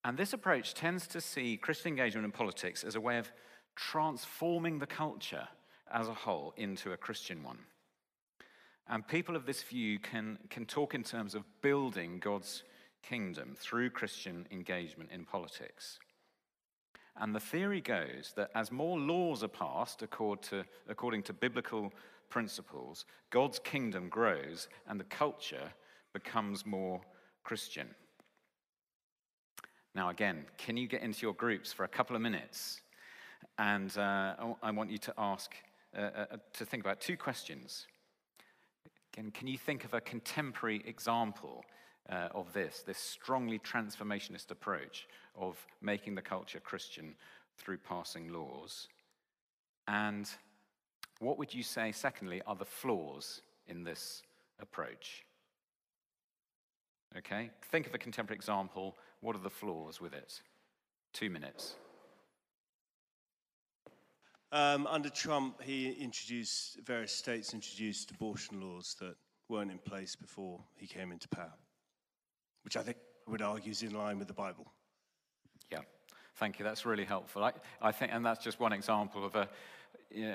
[0.04, 3.32] And this approach tends to see Christian engagement in politics as a way of
[3.74, 5.48] transforming the culture
[5.90, 7.58] as a whole into a Christian one.
[8.86, 12.64] And people of this view can, can talk in terms of building God's
[13.02, 15.98] kingdom through Christian engagement in politics.
[17.16, 21.92] And the theory goes that as more laws are passed according to, according to biblical
[22.28, 25.72] principles, God's kingdom grows and the culture
[26.12, 27.00] becomes more
[27.42, 27.88] Christian.
[29.94, 32.80] Now, again, can you get into your groups for a couple of minutes?
[33.58, 35.54] And uh, I want you to ask,
[35.96, 37.86] uh, uh, to think about two questions.
[39.12, 41.64] Again, can you think of a contemporary example
[42.10, 47.14] uh, of this, this strongly transformationist approach of making the culture Christian
[47.56, 48.88] through passing laws?
[49.86, 50.28] And
[51.20, 54.22] what would you say, secondly, are the flaws in this
[54.60, 55.24] approach?
[57.16, 60.42] Okay, think of a contemporary example what are the flaws with it?
[61.14, 61.76] Two minutes.
[64.52, 69.16] Um, under Trump, he introduced, various states introduced abortion laws that
[69.48, 71.54] weren't in place before he came into power,
[72.64, 74.70] which I think I would argue is in line with the Bible.
[75.72, 75.80] Yeah,
[76.36, 76.64] thank you.
[76.64, 77.44] That's really helpful.
[77.44, 79.48] I, I think, and that's just one example of a,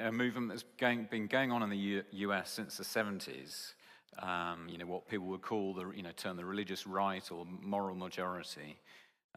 [0.08, 3.73] a movement that's going, been going on in the U- US since the 70s
[4.17, 7.45] um, you know, what people would call the, you know, term the religious right or
[7.61, 8.77] moral majority,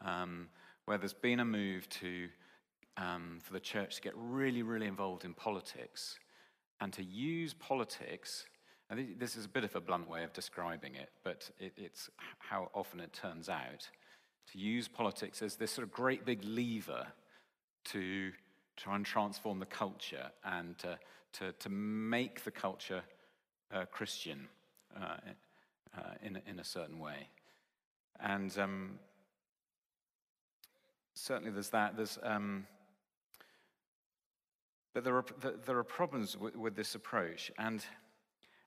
[0.03, 0.47] um,
[0.85, 2.27] where there's been a move to,
[2.97, 6.17] um, for the church to get really, really involved in politics
[6.81, 8.45] and to use politics.
[8.89, 12.09] And this is a bit of a blunt way of describing it, but it, it's
[12.39, 13.87] how often it turns out.
[14.51, 17.07] To use politics as this sort of great big lever
[17.85, 18.31] to
[18.75, 20.95] try and transform the culture and uh,
[21.33, 23.03] to, to make the culture
[23.73, 24.47] uh, Christian
[26.23, 27.27] in, in a certain way.
[28.19, 28.99] And um,
[31.13, 31.95] certainly there's that.
[31.95, 32.67] There's, um,
[34.93, 35.25] but there are,
[35.65, 37.51] there are problems with, with this approach.
[37.57, 37.83] And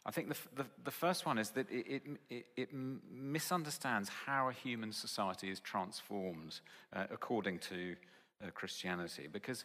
[0.04, 4.52] I think the, the, the, first one is that it, it, it, misunderstands how a
[4.52, 6.60] human society is transformed
[6.92, 7.96] uh, according to
[8.44, 9.28] uh, Christianity.
[9.32, 9.64] Because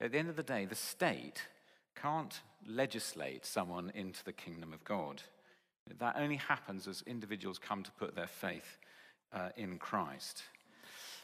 [0.00, 1.48] at the end of the day, the state
[1.94, 5.22] can't legislate someone into the kingdom of God.
[5.98, 8.78] That only happens as individuals come to put their faith
[9.32, 10.42] uh, in Christ.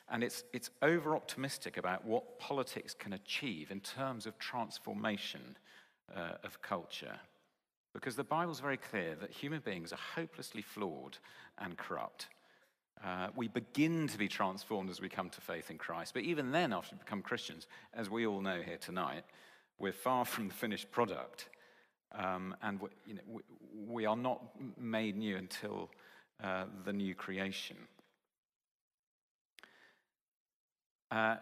[0.08, 5.56] And it's, it's over optimistic about what politics can achieve in terms of transformation
[6.14, 7.18] uh, of culture.
[7.92, 11.18] Because the Bible's very clear that human beings are hopelessly flawed
[11.58, 12.28] and corrupt.
[13.04, 16.14] Uh, we begin to be transformed as we come to faith in Christ.
[16.14, 19.24] But even then, after we become Christians, as we all know here tonight,
[19.78, 21.48] we're far from the finished product.
[22.12, 23.42] Um, and we, you know, we,
[23.88, 24.42] we, are not
[24.78, 25.90] made new until
[26.42, 27.76] uh, the new creation.
[31.10, 31.36] Uh,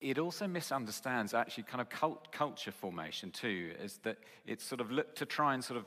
[0.00, 4.90] it also misunderstands actually kind of cult, culture formation too, is that it's sort of
[4.90, 5.86] looked to try and sort of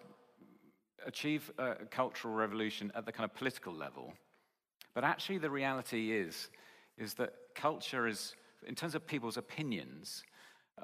[1.05, 4.13] achieve a cultural revolution at the kind of political level.
[4.93, 6.49] But actually, the reality is,
[6.97, 10.23] is that culture is, in terms of people's opinions,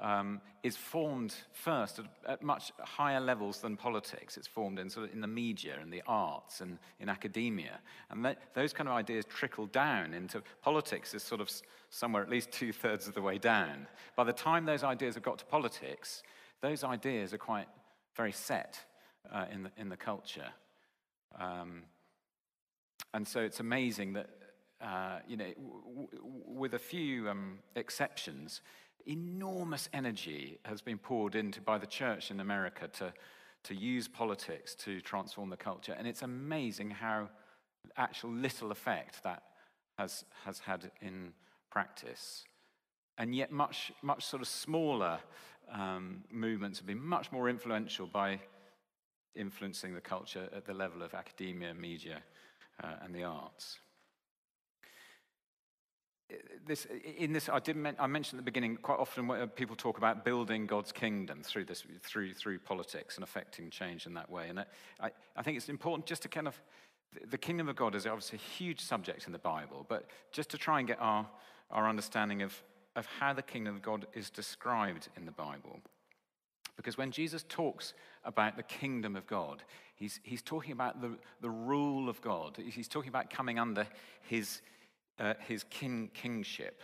[0.00, 4.36] um, is formed first at, at, much higher levels than politics.
[4.36, 7.78] It's formed in, sort of in the media and the arts and in academia.
[8.10, 11.50] And that, those kind of ideas trickle down into politics is sort of
[11.90, 13.86] somewhere at least two thirds of the way down.
[14.16, 16.22] By the time those ideas have got to politics,
[16.60, 17.68] those ideas are quite
[18.16, 18.78] very set
[19.32, 20.48] uh, in, the, in the culture.
[21.38, 21.82] Um,
[23.12, 24.28] and so it's amazing that,
[24.80, 28.60] uh, you know, w- w- with a few um, exceptions,
[29.06, 33.12] enormous energy has been poured into by the church in America to,
[33.64, 35.94] to use politics to transform the culture.
[35.96, 37.28] And it's amazing how
[37.96, 39.42] actual little effect that
[39.98, 41.32] has, has had in
[41.70, 42.44] practice.
[43.18, 45.18] And yet, much, much sort of smaller
[45.72, 48.40] um, movements have been much more influential by
[49.34, 52.22] influencing the culture at the level of academia, media,
[52.82, 53.78] uh, and the arts
[56.66, 56.86] this,
[57.18, 60.24] in this, I, did I mentioned at the beginning, quite often uh, people talk about
[60.24, 64.48] building God's kingdom through, this, through, through politics and affecting change in that way.
[64.48, 64.64] And uh,
[65.00, 66.60] I, I think it's important just to kind of,
[67.30, 70.58] the kingdom of God is obviously a huge subject in the Bible, but just to
[70.58, 71.26] try and get our,
[71.70, 72.60] our understanding of,
[72.96, 75.80] of how the kingdom of God is described in the Bible.
[76.76, 79.62] Because when Jesus talks about the kingdom of God,
[79.94, 82.58] he's, he's talking about the, the rule of God.
[82.68, 83.86] He's talking about coming under
[84.22, 84.60] his,
[85.18, 86.82] uh, his king, kingship.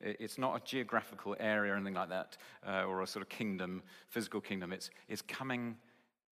[0.00, 3.82] It's not a geographical area or anything like that, uh, or a sort of kingdom,
[4.08, 4.72] physical kingdom.
[4.72, 5.76] It's, it's, coming,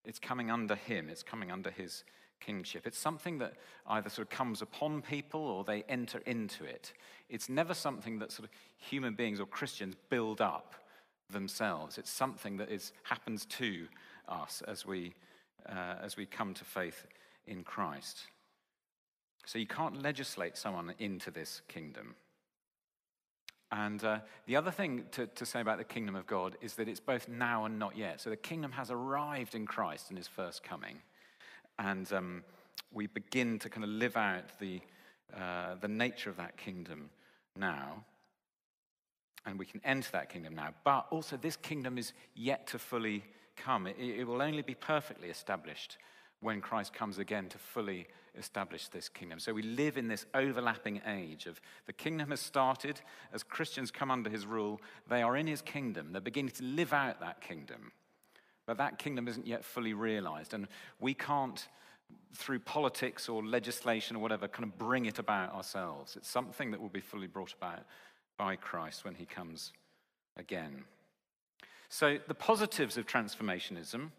[0.05, 2.05] it's coming under him, it's coming under his
[2.41, 2.87] kingship.
[2.87, 3.55] It's something that
[3.87, 6.93] either sort of comes upon people or they enter into it.
[7.29, 10.75] It's never something that sort of human beings or Christians build up
[11.31, 11.99] themselves.
[11.99, 13.87] It's something that is, happens to
[14.29, 15.15] us as we,
[15.69, 17.07] uh, as we come to faith
[17.47, 18.29] in Christ.
[19.49, 22.17] So you can't legislate someone into this kingdom.
[23.73, 26.87] And uh, the other thing to, to say about the kingdom of God is that
[26.87, 28.21] it's both now and not yet.
[28.21, 30.99] So the kingdom has arrived in Christ in his first coming.
[31.79, 32.45] And um,
[32.93, 34.83] we begin to kind of live out the,
[35.35, 37.09] uh, the nature of that kingdom
[37.57, 38.05] now.
[39.47, 40.75] And we can enter that kingdom now.
[40.85, 43.25] But also, this kingdom is yet to fully
[43.57, 43.87] come.
[43.87, 45.97] It, it will only be perfectly established
[46.41, 48.09] when Christ comes again to fully
[48.39, 49.39] establish this kingdom.
[49.39, 53.01] So we live in this overlapping age of the kingdom has started.
[53.33, 56.13] As Christians come under his rule, they are in his kingdom.
[56.13, 57.93] They're beginning to live out that kingdom.
[58.67, 60.55] But that kingdom isn't yet fully realized.
[60.55, 60.69] And
[61.01, 61.67] we can't,
[62.35, 66.17] through politics or legislation or whatever, kind of bring it about ourselves.
[66.17, 67.81] It's something that will be fully brought about
[68.37, 69.73] by Christ when he comes
[70.37, 70.85] again.
[71.89, 74.11] So the positives of transformationism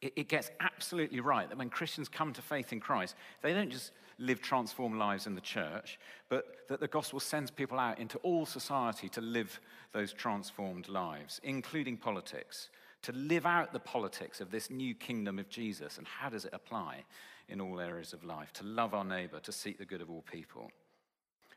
[0.00, 3.70] it, it gets absolutely right that when Christians come to faith in Christ, they don't
[3.70, 8.18] just live transformed lives in the church, but that the gospel sends people out into
[8.18, 9.60] all society to live
[9.92, 12.68] those transformed lives, including politics,
[13.02, 15.98] to live out the politics of this new kingdom of Jesus.
[15.98, 17.04] And how does it apply
[17.48, 18.52] in all areas of life?
[18.54, 20.70] To love our neighbor, to seek the good of all people.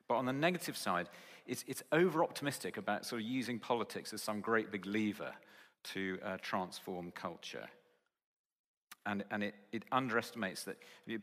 [0.07, 1.09] But on the negative side,
[1.47, 5.33] it's, it's over optimistic about sort of using politics as some great big lever
[5.83, 7.67] to uh, transform culture.
[9.05, 10.77] And, and it, it underestimates that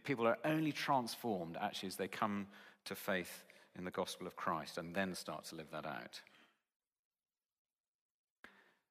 [0.04, 2.48] people are only transformed actually as they come
[2.86, 3.44] to faith
[3.76, 6.20] in the gospel of Christ and then start to live that out.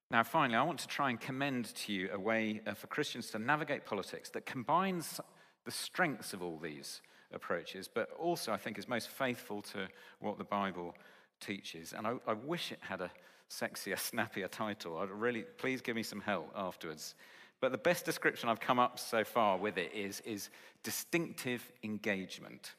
[0.09, 3.29] Now, finally, I want to try and commend to you a way uh, for Christians
[3.31, 5.19] to navigate politics that combines
[5.65, 7.01] the strengths of all these
[7.33, 10.95] approaches, but also I think is most faithful to what the Bible
[11.41, 11.91] teaches.
[11.91, 13.11] And I, I wish it had a
[13.49, 14.97] sexier, snappier title.
[14.97, 17.15] I'd really, please give me some help afterwards.
[17.59, 20.49] But the best description I've come up so far with it is, is
[20.83, 22.73] distinctive engagement.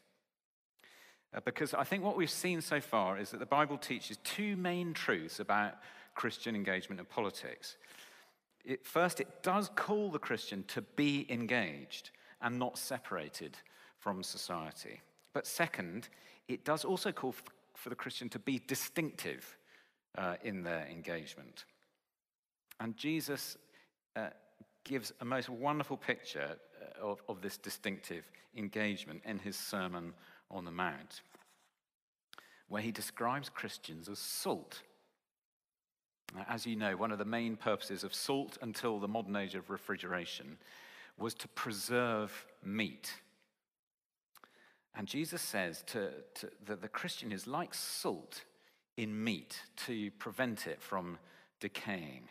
[1.34, 4.56] Uh, because I think what we've seen so far is that the Bible teaches two
[4.56, 5.74] main truths about
[6.14, 7.76] Christian engagement in politics.
[8.64, 12.10] It, first, it does call the Christian to be engaged
[12.40, 13.56] and not separated
[13.98, 15.00] from society.
[15.32, 16.08] But second,
[16.46, 17.34] it does also call
[17.74, 19.56] for the Christian to be distinctive
[20.16, 21.64] uh, in their engagement.
[22.80, 23.56] And Jesus
[24.16, 24.28] uh,
[24.88, 28.24] gives a most wonderful picture uh, of, of this distinctive
[28.56, 30.14] engagement in his Sermon
[30.50, 31.20] on the Mount,
[32.68, 34.82] where he describes Christians as salt.
[36.48, 39.70] As you know, one of the main purposes of salt until the modern age of
[39.70, 40.58] refrigeration
[41.18, 43.12] was to preserve meat.
[44.94, 48.44] And Jesus says to, to, that the Christian is like salt
[48.96, 51.18] in meat to prevent it from
[51.60, 52.28] decaying.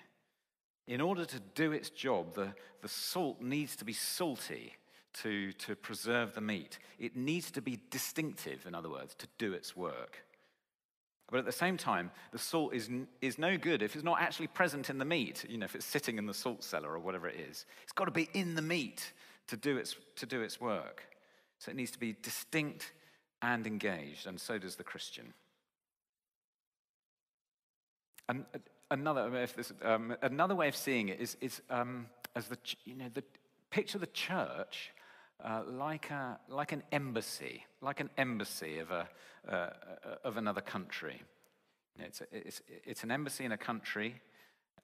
[0.88, 4.74] In order to do its job, the, the salt needs to be salty
[5.22, 6.80] to, to preserve the meat.
[7.00, 10.24] It needs to be distinctive, in other words, to do its work.
[11.30, 12.90] But at the same time, the salt is,
[13.22, 15.86] is no good if it's not actually present in the meat, you know, if it's
[15.86, 17.66] sitting in the salt cellar or whatever it is.
[17.84, 19.12] It's got to be in the meat
[19.48, 21.04] to do its, to do its work.
[21.60, 22.94] So it needs to be distinct
[23.42, 25.34] and engaged, and so does the Christian.
[28.30, 28.46] And
[28.92, 33.10] another, this, um, another way of seeing it is, is um, as the, you know,
[33.14, 33.24] the
[33.70, 34.92] picture the church
[35.44, 39.08] uh, like, a, like an embassy, like an embassy of, a,
[39.48, 39.70] uh,
[40.24, 41.22] of another country.
[42.00, 44.22] It's, a, it's, it's an embassy in a country,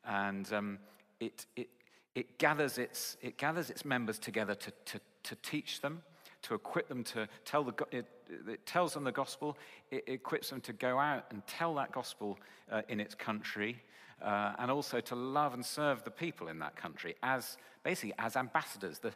[0.06, 0.80] and um,
[1.20, 1.70] it, it,
[2.16, 6.01] it, gathers its, it gathers its members together to, to, to teach them,
[6.43, 8.08] to equip them to tell the, it,
[8.47, 9.58] it tells them the gospel,
[9.91, 12.38] it equips them to go out and tell that gospel
[12.72, 13.82] uh, in its country,
[14.22, 18.36] uh, and also to love and serve the people in that country as basically as
[18.36, 18.99] ambassadors.
[18.99, 19.14] The,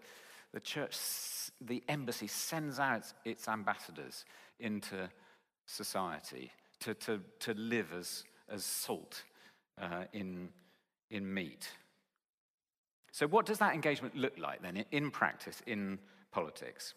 [0.53, 0.97] the church,
[1.61, 4.25] the embassy, sends out its ambassadors
[4.59, 5.09] into
[5.65, 9.23] society to, to, to live as, as salt
[9.81, 10.49] uh, in,
[11.09, 11.69] in meat.
[13.11, 15.99] So, what does that engagement look like then in practice, in
[16.31, 16.93] politics?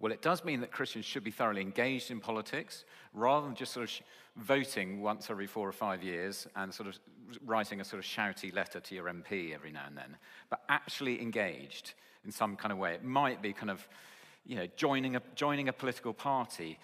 [0.00, 3.72] Well, it does mean that Christians should be thoroughly engaged in politics rather than just
[3.72, 6.98] sort of voting once every four or five years and sort of
[7.44, 10.16] writing a sort of shouty letter to your MP every now and then,
[10.50, 11.94] but actually engaged
[12.24, 12.94] in some kind of way.
[12.94, 13.86] It might be kind of,
[14.46, 16.78] you know, joining a, joining a political party,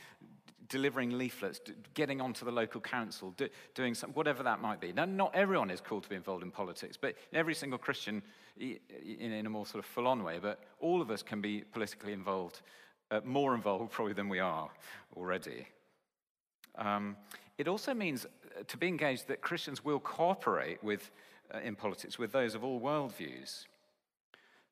[0.68, 1.60] delivering leaflets,
[1.94, 4.92] getting onto the local council, do, doing some, whatever that might be.
[4.92, 8.22] Now, not everyone is called to be involved in politics, but every single Christian
[8.58, 8.78] in,
[9.20, 12.12] in a more sort of full on way, but all of us can be politically
[12.12, 12.60] involved,
[13.14, 14.68] uh, more involved probably than we are
[15.16, 15.66] already.
[16.76, 17.16] Um,
[17.58, 21.10] it also means uh, to be engaged that Christians will cooperate with,
[21.54, 23.66] uh, in politics with those of all worldviews.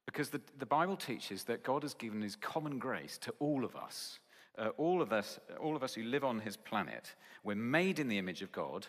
[0.07, 3.77] Because the, the Bible teaches that God has given his common grace to all of
[3.77, 4.19] us.
[4.59, 7.15] Uh, all of us, all of us who live on his planet,
[7.45, 8.87] we're made in the image of God.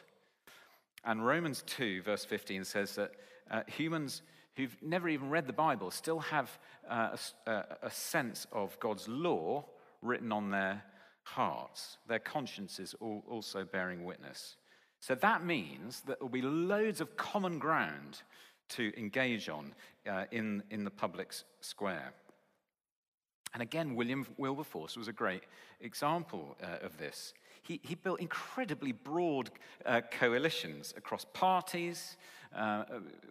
[1.05, 3.11] And Romans 2, verse 15 says that
[3.51, 4.23] uh, humans
[4.55, 6.57] who've never even read the Bible still have
[6.89, 7.15] uh,
[7.47, 9.65] a, a, sense of God's law
[10.01, 10.83] written on their
[11.23, 14.57] hearts, their consciences also bearing witness.
[14.99, 18.21] So that means that there will be loads of common ground
[18.69, 19.73] to engage on
[20.09, 22.13] uh, in, in the public square.
[23.53, 25.43] And again, William Wilberforce was a great
[25.81, 27.33] example uh, of this.
[27.61, 29.49] He, he, built incredibly broad
[29.85, 32.17] uh, coalitions across parties
[32.55, 32.83] uh,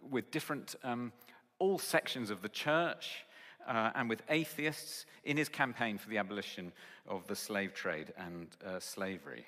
[0.09, 1.11] with different, um,
[1.59, 3.25] all sections of the church
[3.67, 6.71] uh, and with atheists in his campaign for the abolition
[7.07, 9.45] of the slave trade and uh, slavery.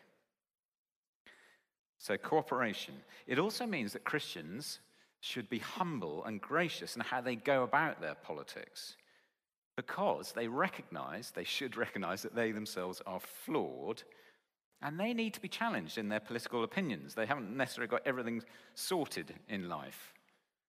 [1.97, 2.95] So, cooperation.
[3.25, 4.79] It also means that Christians
[5.21, 8.95] should be humble and gracious in how they go about their politics
[9.75, 14.03] because they recognize, they should recognize that they themselves are flawed
[14.81, 17.15] and they need to be challenged in their political opinions.
[17.15, 20.13] They haven't necessarily got everything sorted in life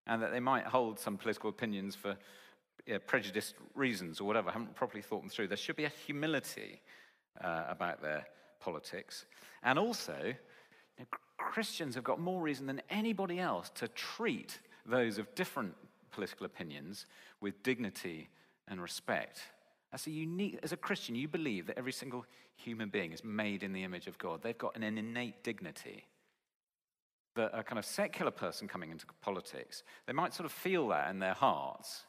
[0.08, 2.16] and that they might hold some political opinions for
[2.86, 5.48] you prejudiced reasons or whatever, haven't properly thought them through.
[5.48, 6.82] There should be a humility
[7.44, 8.26] uh, about their
[8.60, 9.26] politics.
[9.64, 10.34] And also,
[11.38, 15.74] Christians have got more reason than anybody else to treat those of different
[16.12, 17.08] political opinions
[17.42, 18.30] with dignity
[18.68, 19.42] and respect.
[19.96, 22.26] As a unique, as a Christian, you believe that every single
[22.58, 24.42] human being is made in the image of God.
[24.44, 26.04] They've got an innate dignity.
[27.36, 31.10] That a kind of secular person coming into politics, they might sort of feel that
[31.10, 32.04] in their hearts,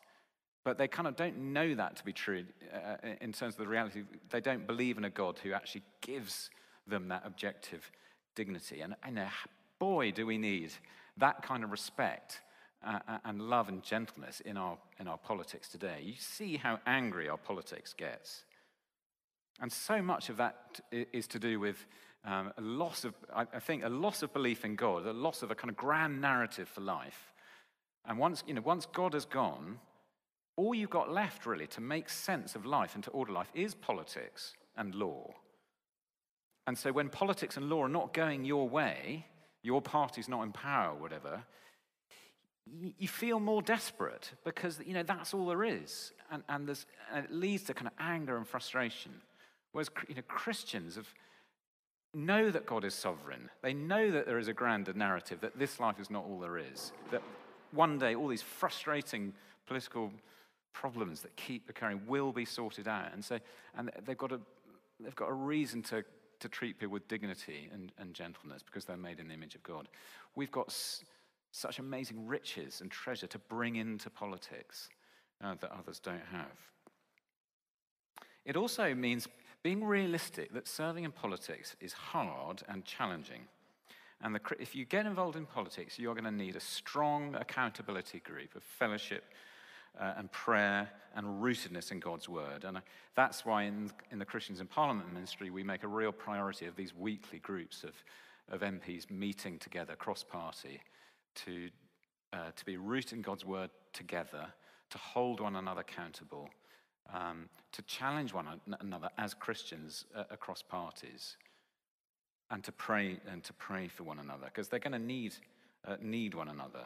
[0.64, 3.68] but they kind of don't know that to be true uh, in terms of the
[3.68, 4.02] reality.
[4.30, 6.50] They don't believe in a God who actually gives
[6.88, 7.88] them that objective
[8.34, 8.80] dignity.
[8.80, 9.20] And, and
[9.78, 10.72] boy, do we need
[11.18, 12.40] that kind of respect
[12.86, 16.00] uh, and love and gentleness in our, in our politics today.
[16.02, 18.44] You see how angry our politics gets.
[19.60, 21.86] And so much of that is to do with
[22.24, 25.50] um, a loss of, I think, a loss of belief in God, a loss of
[25.50, 27.32] a kind of grand narrative for life.
[28.06, 29.78] And once, you know, once God has gone,
[30.56, 33.74] all you've got left really to make sense of life and to order life is
[33.74, 34.54] politics.
[34.76, 35.34] and law.
[36.66, 39.26] And so when politics and law are not going your way,
[39.62, 41.44] your party's not in power or whatever,
[42.98, 46.12] you feel more desperate because you know that's all there is.
[46.30, 46.68] And, and,
[47.12, 49.12] and it leads to kind of anger and frustration.
[49.72, 51.12] Whereas you know, christians have,
[52.14, 53.50] know that god is sovereign.
[53.62, 56.58] They know that there is a grander narrative that this life is not all there
[56.58, 57.22] is that
[57.72, 59.32] one day all these frustrating
[59.66, 60.10] political
[60.72, 63.12] problems that keep occurring will be sorted out.
[63.12, 63.38] And so
[63.76, 64.40] and they've got a
[64.98, 66.04] they've got a reason to
[66.38, 69.62] to treat people with dignity and, and gentleness because they're made in the image of
[69.62, 69.88] god.
[70.34, 70.70] We've got
[71.56, 74.90] such amazing riches and treasure to bring into politics
[75.42, 76.58] uh, that others don't have.
[78.44, 79.26] It also means
[79.62, 83.42] being realistic that serving in politics is hard and challenging.
[84.20, 88.20] And the, if you get involved in politics, you're going to need a strong accountability
[88.20, 89.24] group of fellowship
[89.98, 92.64] uh, and prayer and rootedness in God's word.
[92.64, 92.80] And uh,
[93.14, 96.76] that's why in, in the Christians in Parliament ministry, we make a real priority of
[96.76, 97.94] these weekly groups of,
[98.50, 100.82] of MPs meeting together cross party
[101.44, 101.70] to,
[102.32, 104.46] uh, to be rooted in God's word together,
[104.90, 106.48] to hold one another accountable,
[107.12, 108.46] um, to challenge one
[108.80, 111.36] another as Christians uh, across parties,
[112.50, 115.34] and to pray and to pray for one another because they're going to need
[115.86, 116.84] uh, need one another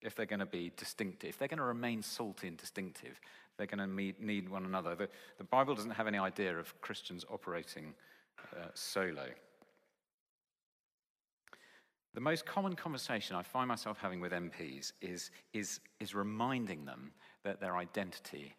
[0.00, 1.30] if they're going to be distinctive.
[1.30, 3.20] If they're going to remain salty and distinctive,
[3.56, 4.94] they're going to need one another.
[4.94, 7.94] The, the Bible doesn't have any idea of Christians operating
[8.56, 9.26] uh, solo.
[12.14, 17.12] The most common conversation I find myself having with MPs is, is, is reminding them
[17.42, 18.54] that their identity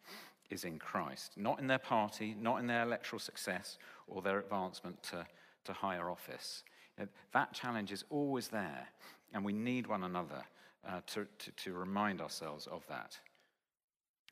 [0.49, 3.77] is in Christ, not in their party, not in their electoral success
[4.07, 5.25] or their advancement to,
[5.65, 6.63] to higher office.
[7.33, 8.87] That challenge is always there,
[9.33, 10.43] and we need one another
[10.87, 13.17] uh, to, to, to remind ourselves of that.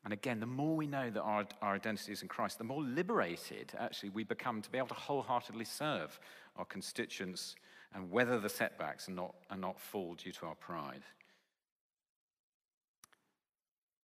[0.04, 2.82] And again, the more we know that our, our identity is in Christ, the more
[2.82, 6.18] liberated actually we become to be able to wholeheartedly serve
[6.56, 7.54] our constituents
[7.94, 11.02] and weather the setbacks and not, and not fall due to our pride.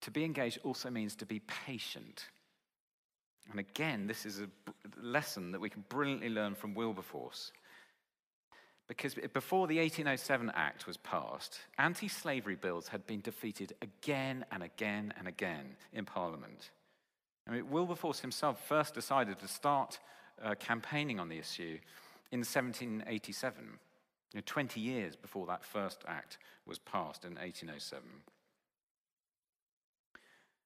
[0.02, 2.28] To be engaged also means to be patient.
[3.50, 4.48] And again, this is a
[5.00, 7.52] lesson that we can brilliantly learn from Wilberforce.
[8.86, 14.62] Because before the 1807 Act was passed, anti slavery bills had been defeated again and
[14.62, 16.70] again and again in Parliament.
[17.48, 19.98] I mean, Wilberforce himself first decided to start
[20.42, 21.78] uh, campaigning on the issue
[22.32, 23.78] in 1787,
[24.32, 28.02] you know, 20 years before that first act was passed in 1807.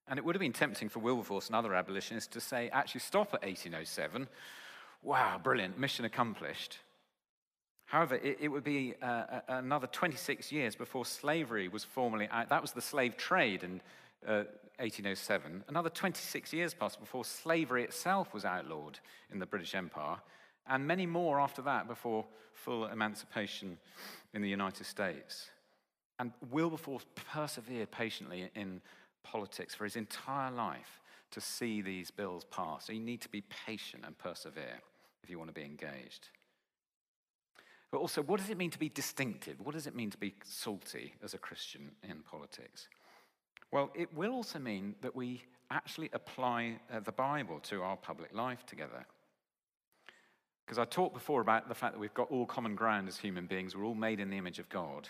[0.08, 3.34] And it would have been tempting for Wilberforce and other abolitionists to say, actually, stop
[3.34, 4.26] at 1807.
[5.02, 6.78] Wow, brilliant, mission accomplished.
[7.84, 12.48] However, it, it would be uh, another 26 years before slavery was formally out.
[12.48, 13.80] That was the slave trade in
[14.26, 14.44] uh,
[14.78, 15.64] 1807.
[15.68, 18.98] Another 26 years passed before slavery itself was outlawed
[19.30, 20.18] in the British Empire
[20.68, 23.78] and many more after that before full emancipation
[24.34, 25.50] in the United States.
[26.18, 28.80] And Wilberforce persevered patiently in
[29.22, 31.00] politics for his entire life
[31.30, 32.86] to see these bills pass.
[32.86, 34.80] So you need to be patient and persevere
[35.22, 36.28] if you want to be engaged.
[37.90, 39.60] But also, what does it mean to be distinctive?
[39.60, 42.88] What does it mean to be salty as a Christian in politics?
[43.70, 48.34] Well, it will also mean that we actually apply uh, the Bible to our public
[48.34, 49.06] life together.
[50.68, 53.46] Because I talked before about the fact that we've got all common ground as human
[53.46, 55.08] beings, we're all made in the image of God.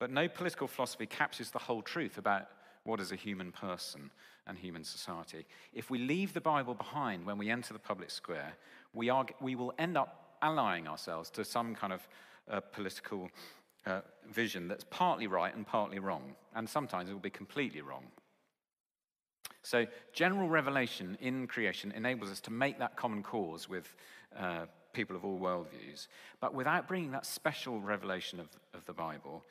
[0.00, 2.48] But no political philosophy captures the whole truth about
[2.82, 4.10] what is a human person
[4.48, 5.46] and human society.
[5.72, 8.54] If we leave the Bible behind when we enter the public square,
[8.92, 12.08] we, are, we will end up allying ourselves to some kind of
[12.50, 13.30] uh, political
[13.86, 16.34] uh, vision that's partly right and partly wrong.
[16.56, 18.06] And sometimes it will be completely wrong.
[19.62, 23.94] So, general revelation in creation enables us to make that common cause with
[24.36, 26.08] uh, people of all worldviews.
[26.40, 29.44] But without bringing that special revelation of, of the Bible,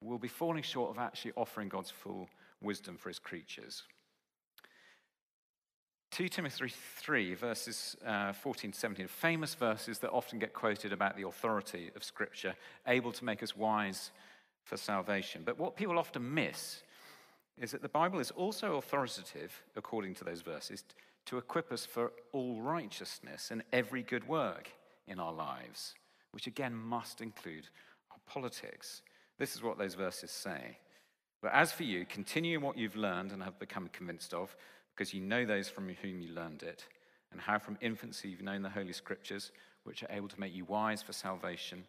[0.00, 2.28] we'll be falling short of actually offering God's full
[2.62, 3.82] wisdom for his creatures.
[6.12, 11.16] 2 Timothy 3, verses uh, 14 to 17, famous verses that often get quoted about
[11.16, 12.54] the authority of Scripture,
[12.86, 14.12] able to make us wise
[14.62, 15.42] for salvation.
[15.44, 16.82] But what people often miss
[17.60, 20.84] is that the Bible is also authoritative, according to those verses,
[21.26, 24.70] to equip us for all righteousness and every good work
[25.06, 25.94] in our lives,
[26.32, 27.68] which again must include
[28.10, 29.02] our politics.
[29.38, 30.78] This is what those verses say.
[31.42, 34.54] But as for you, continue in what you've learned and have become convinced of,
[34.94, 36.86] because you know those from whom you learned it,
[37.32, 39.50] and how from infancy you've known the Holy Scriptures,
[39.82, 41.84] which are able to make you wise for salvation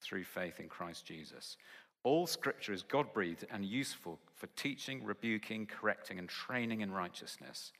[0.00, 1.56] through faith in Christ Jesus.
[2.02, 7.72] All Scripture is God breathed and useful for teaching, rebuking, correcting, and training in righteousness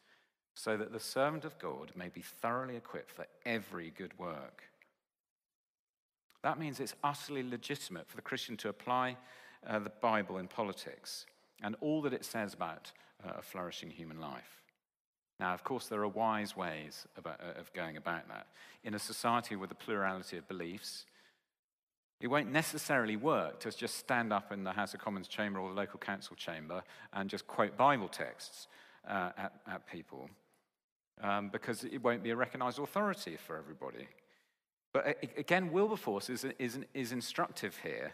[0.62, 4.64] so that the servant of God may be thoroughly equipped for every good work.
[6.42, 9.16] That means it's utterly legitimate for the Christian to apply
[9.66, 11.24] uh, the Bible in politics
[11.62, 12.92] and all that it says about
[13.24, 14.60] uh, a flourishing human life.
[15.38, 18.46] Now, of course, there are wise ways about, uh, of going about that.
[18.84, 21.06] In a society with a plurality of beliefs,
[22.20, 25.70] it won't necessarily work to just stand up in the House of Commons chamber or
[25.70, 26.82] the local council chamber
[27.14, 28.68] and just quote Bible texts
[29.08, 30.28] uh, at, at, people,
[31.22, 34.06] um, because it won't be a recognized authority for everybody.
[34.92, 38.12] But again, Wilberforce is, is, is instructive here.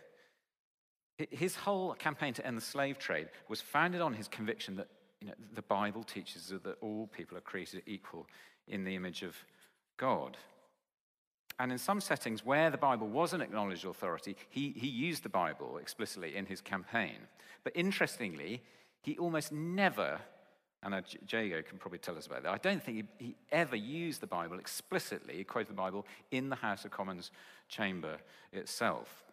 [1.31, 4.89] His whole campaign to end the slave trade was founded on his conviction that
[5.21, 8.27] you know, the Bible teaches that all people are created equal
[8.69, 9.35] in the image of
[9.97, 10.37] God.
[11.59, 15.31] And in some settings where the Bible was an acknowledged authority, he, he used the
[15.31, 17.17] Bible explicitly in his campaign.
[17.65, 18.63] But interestingly,
[19.03, 20.21] he almost never,
[20.87, 24.21] and Jago can probably tell us about that, I don't think he, he ever used
[24.21, 27.31] the Bible explicitly, he quoted the Bible in the House of Commons
[27.69, 28.19] chamber
[28.53, 29.25] itself.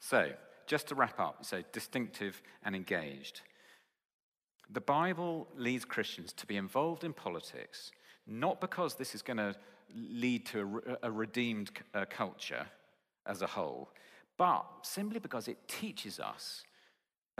[0.00, 0.30] So,
[0.66, 3.42] just to wrap up, so distinctive and engaged.
[4.70, 7.92] The Bible leads Christians to be involved in politics,
[8.26, 9.54] not because this is going to
[9.94, 12.66] lead to a, a redeemed uh, culture
[13.26, 13.90] as a whole,
[14.38, 16.64] but simply because it teaches us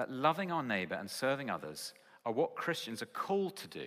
[0.02, 1.94] that loving our neighbor and serving others
[2.26, 3.86] are what Christians are called to do.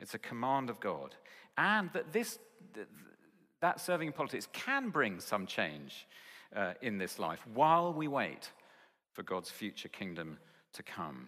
[0.00, 1.14] It's a command of God.
[1.58, 2.38] And that this,
[3.60, 6.06] that serving in politics can bring some change
[6.56, 8.52] uh, in this life while we wait
[9.12, 10.38] for God's future kingdom
[10.72, 11.26] to come.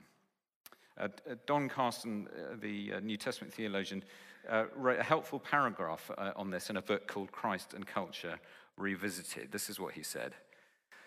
[0.99, 4.03] Uh, uh Don Carson, uh, the uh, New Testament theologian,
[4.49, 8.41] uh, wrote a helpful paragraph on this in a book called Christ and Culture
[8.79, 9.53] Revisited.
[9.53, 10.33] This is what he said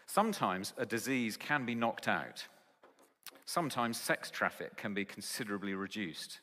[0.06, 2.46] Sometimes a disease can be knocked out.
[3.50, 6.40] Sometimes sex traffic can be considerably reduced.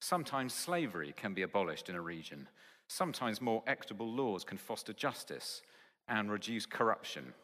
[0.00, 2.46] Sometimes slavery can be abolished in a region.
[2.86, 5.62] Sometimes more equitable laws can foster justice
[6.06, 7.34] and reduce corruption.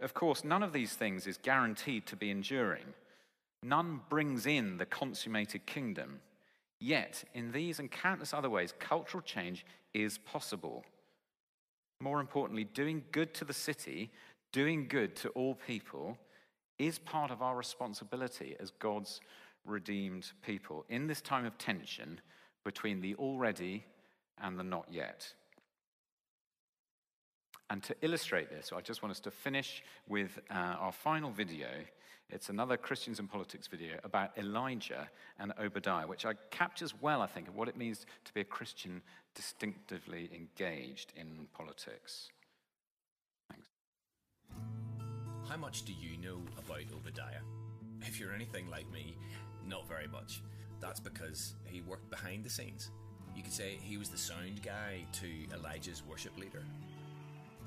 [0.00, 2.86] Of course, none of these things is guaranteed to be enduring.
[3.62, 6.18] None brings in the consummated kingdom.
[6.80, 9.64] Yet, in these and countless other ways, cultural change
[9.94, 10.84] is possible.
[12.00, 14.10] More importantly, doing good to the city,
[14.50, 16.18] doing good to all people,
[16.78, 19.20] is part of our responsibility as God's
[19.64, 22.20] redeemed people in this time of tension
[22.64, 23.84] between the already
[24.42, 25.32] and the not yet.
[27.70, 31.68] And to illustrate this, I just want us to finish with uh, our final video.
[32.30, 35.08] It's another Christians and Politics video about Elijah
[35.38, 38.44] and Obadiah, which I captures well, I think, of what it means to be a
[38.44, 39.02] Christian
[39.34, 42.30] distinctively engaged in politics.
[45.48, 47.40] How much do you know about Obadiah?
[48.02, 49.16] If you're anything like me,
[49.66, 50.42] not very much.
[50.78, 52.90] That's because he worked behind the scenes.
[53.34, 56.62] You could say he was the sound guy to Elijah's worship leader.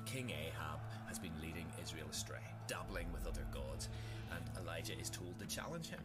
[0.06, 0.78] King Ahab
[1.08, 3.88] has been leading Israel astray, dabbling with other gods,
[4.30, 6.02] and Elijah is told to challenge him.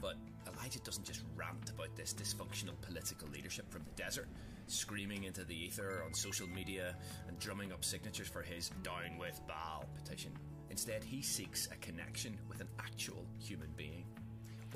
[0.00, 0.16] But
[0.50, 4.28] Elijah doesn't just rant about this dysfunctional political leadership from the desert,
[4.66, 9.38] screaming into the ether on social media and drumming up signatures for his Down with
[9.46, 10.32] Baal petition.
[10.70, 14.04] Instead, he seeks a connection with an actual human being.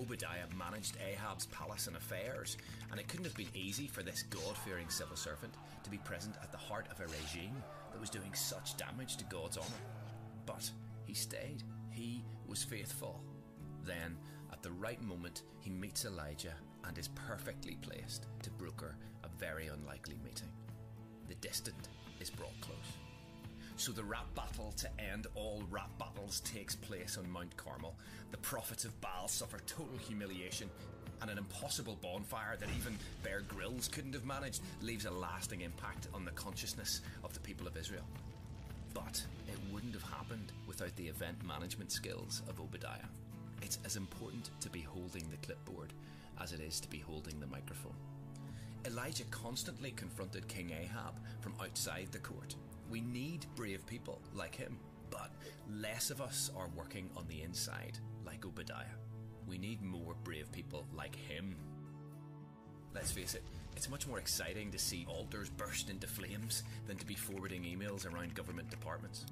[0.00, 2.56] Obadiah managed Ahab's palace and affairs,
[2.90, 6.36] and it couldn't have been easy for this God fearing civil servant to be present
[6.42, 7.62] at the heart of a regime
[7.92, 9.68] that was doing such damage to God's honour.
[10.46, 10.70] But
[11.04, 13.22] he stayed, he was faithful.
[13.84, 14.16] Then,
[14.52, 19.68] at the right moment, he meets Elijah and is perfectly placed to broker a very
[19.68, 20.48] unlikely meeting.
[21.28, 21.88] The distant
[22.20, 23.01] is brought close.
[23.76, 27.96] So the rap battle to end all rap battles takes place on Mount Carmel.
[28.30, 30.70] The prophets of Baal suffer total humiliation,
[31.20, 36.08] and an impossible bonfire that even Bear Grylls couldn't have managed leaves a lasting impact
[36.12, 38.06] on the consciousness of the people of Israel.
[38.92, 43.08] But it wouldn't have happened without the event management skills of Obadiah.
[43.62, 45.92] It's as important to be holding the clipboard
[46.40, 47.94] as it is to be holding the microphone.
[48.84, 52.56] Elijah constantly confronted King Ahab from outside the court.
[52.92, 54.76] We need brave people like him,
[55.08, 55.30] but
[55.80, 58.98] less of us are working on the inside like Obadiah.
[59.48, 61.56] We need more brave people like him.
[62.94, 67.06] Let's face it, it's much more exciting to see altars burst into flames than to
[67.06, 69.24] be forwarding emails around government departments.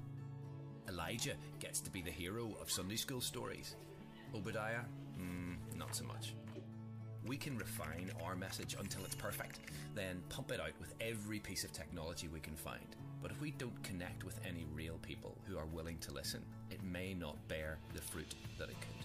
[0.89, 3.75] Elijah gets to be the hero of Sunday school stories.
[4.33, 4.85] Obadiah,
[5.19, 6.33] mm, not so much.
[7.27, 9.59] We can refine our message until it's perfect,
[9.93, 12.95] then pump it out with every piece of technology we can find.
[13.21, 16.83] But if we don't connect with any real people who are willing to listen, it
[16.83, 19.01] may not bear the fruit that it could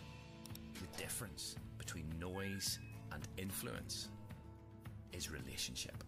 [0.80, 2.78] the difference between noise
[3.12, 4.08] and influence
[5.12, 6.04] is relationship.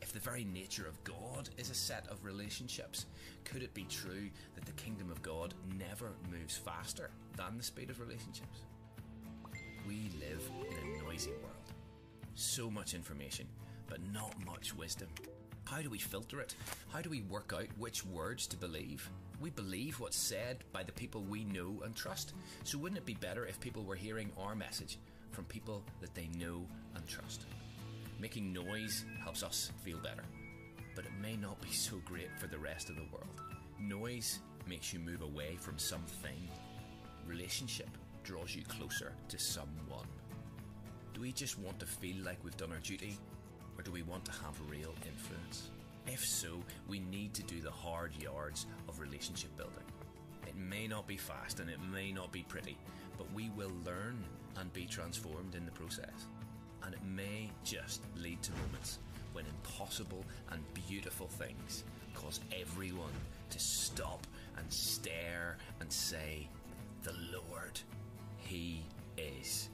[0.00, 3.06] If the very nature of God is a set of relationships,
[3.44, 7.90] could it be true that the kingdom of God never moves faster than the speed
[7.90, 8.60] of relationships?
[9.86, 11.72] We live in a noisy world.
[12.34, 13.46] So much information,
[13.88, 15.08] but not much wisdom.
[15.70, 16.54] How do we filter it?
[16.90, 19.06] How do we work out which words to believe?
[19.38, 22.32] We believe what's said by the people we know and trust.
[22.64, 24.98] So wouldn't it be better if people were hearing our message
[25.30, 27.44] from people that they know and trust?
[28.18, 30.24] Making noise helps us feel better,
[30.96, 33.42] but it may not be so great for the rest of the world.
[33.78, 36.48] Noise makes you move away from something.
[37.26, 37.90] Relationship
[38.24, 40.08] draws you closer to someone.
[41.12, 43.18] Do we just want to feel like we've done our duty,
[43.78, 45.70] or do we want to have real influence?
[46.06, 49.84] If so, we need to do the hard yards of relationship building.
[50.46, 52.76] It may not be fast and it may not be pretty,
[53.16, 54.24] but we will learn
[54.56, 56.26] and be transformed in the process.
[56.82, 58.98] And it may just lead to moments
[59.32, 63.12] when impossible and beautiful things cause everyone
[63.50, 64.26] to stop
[64.56, 66.48] and stare and say,
[67.02, 67.78] The Lord,
[68.38, 68.82] He
[69.16, 69.68] is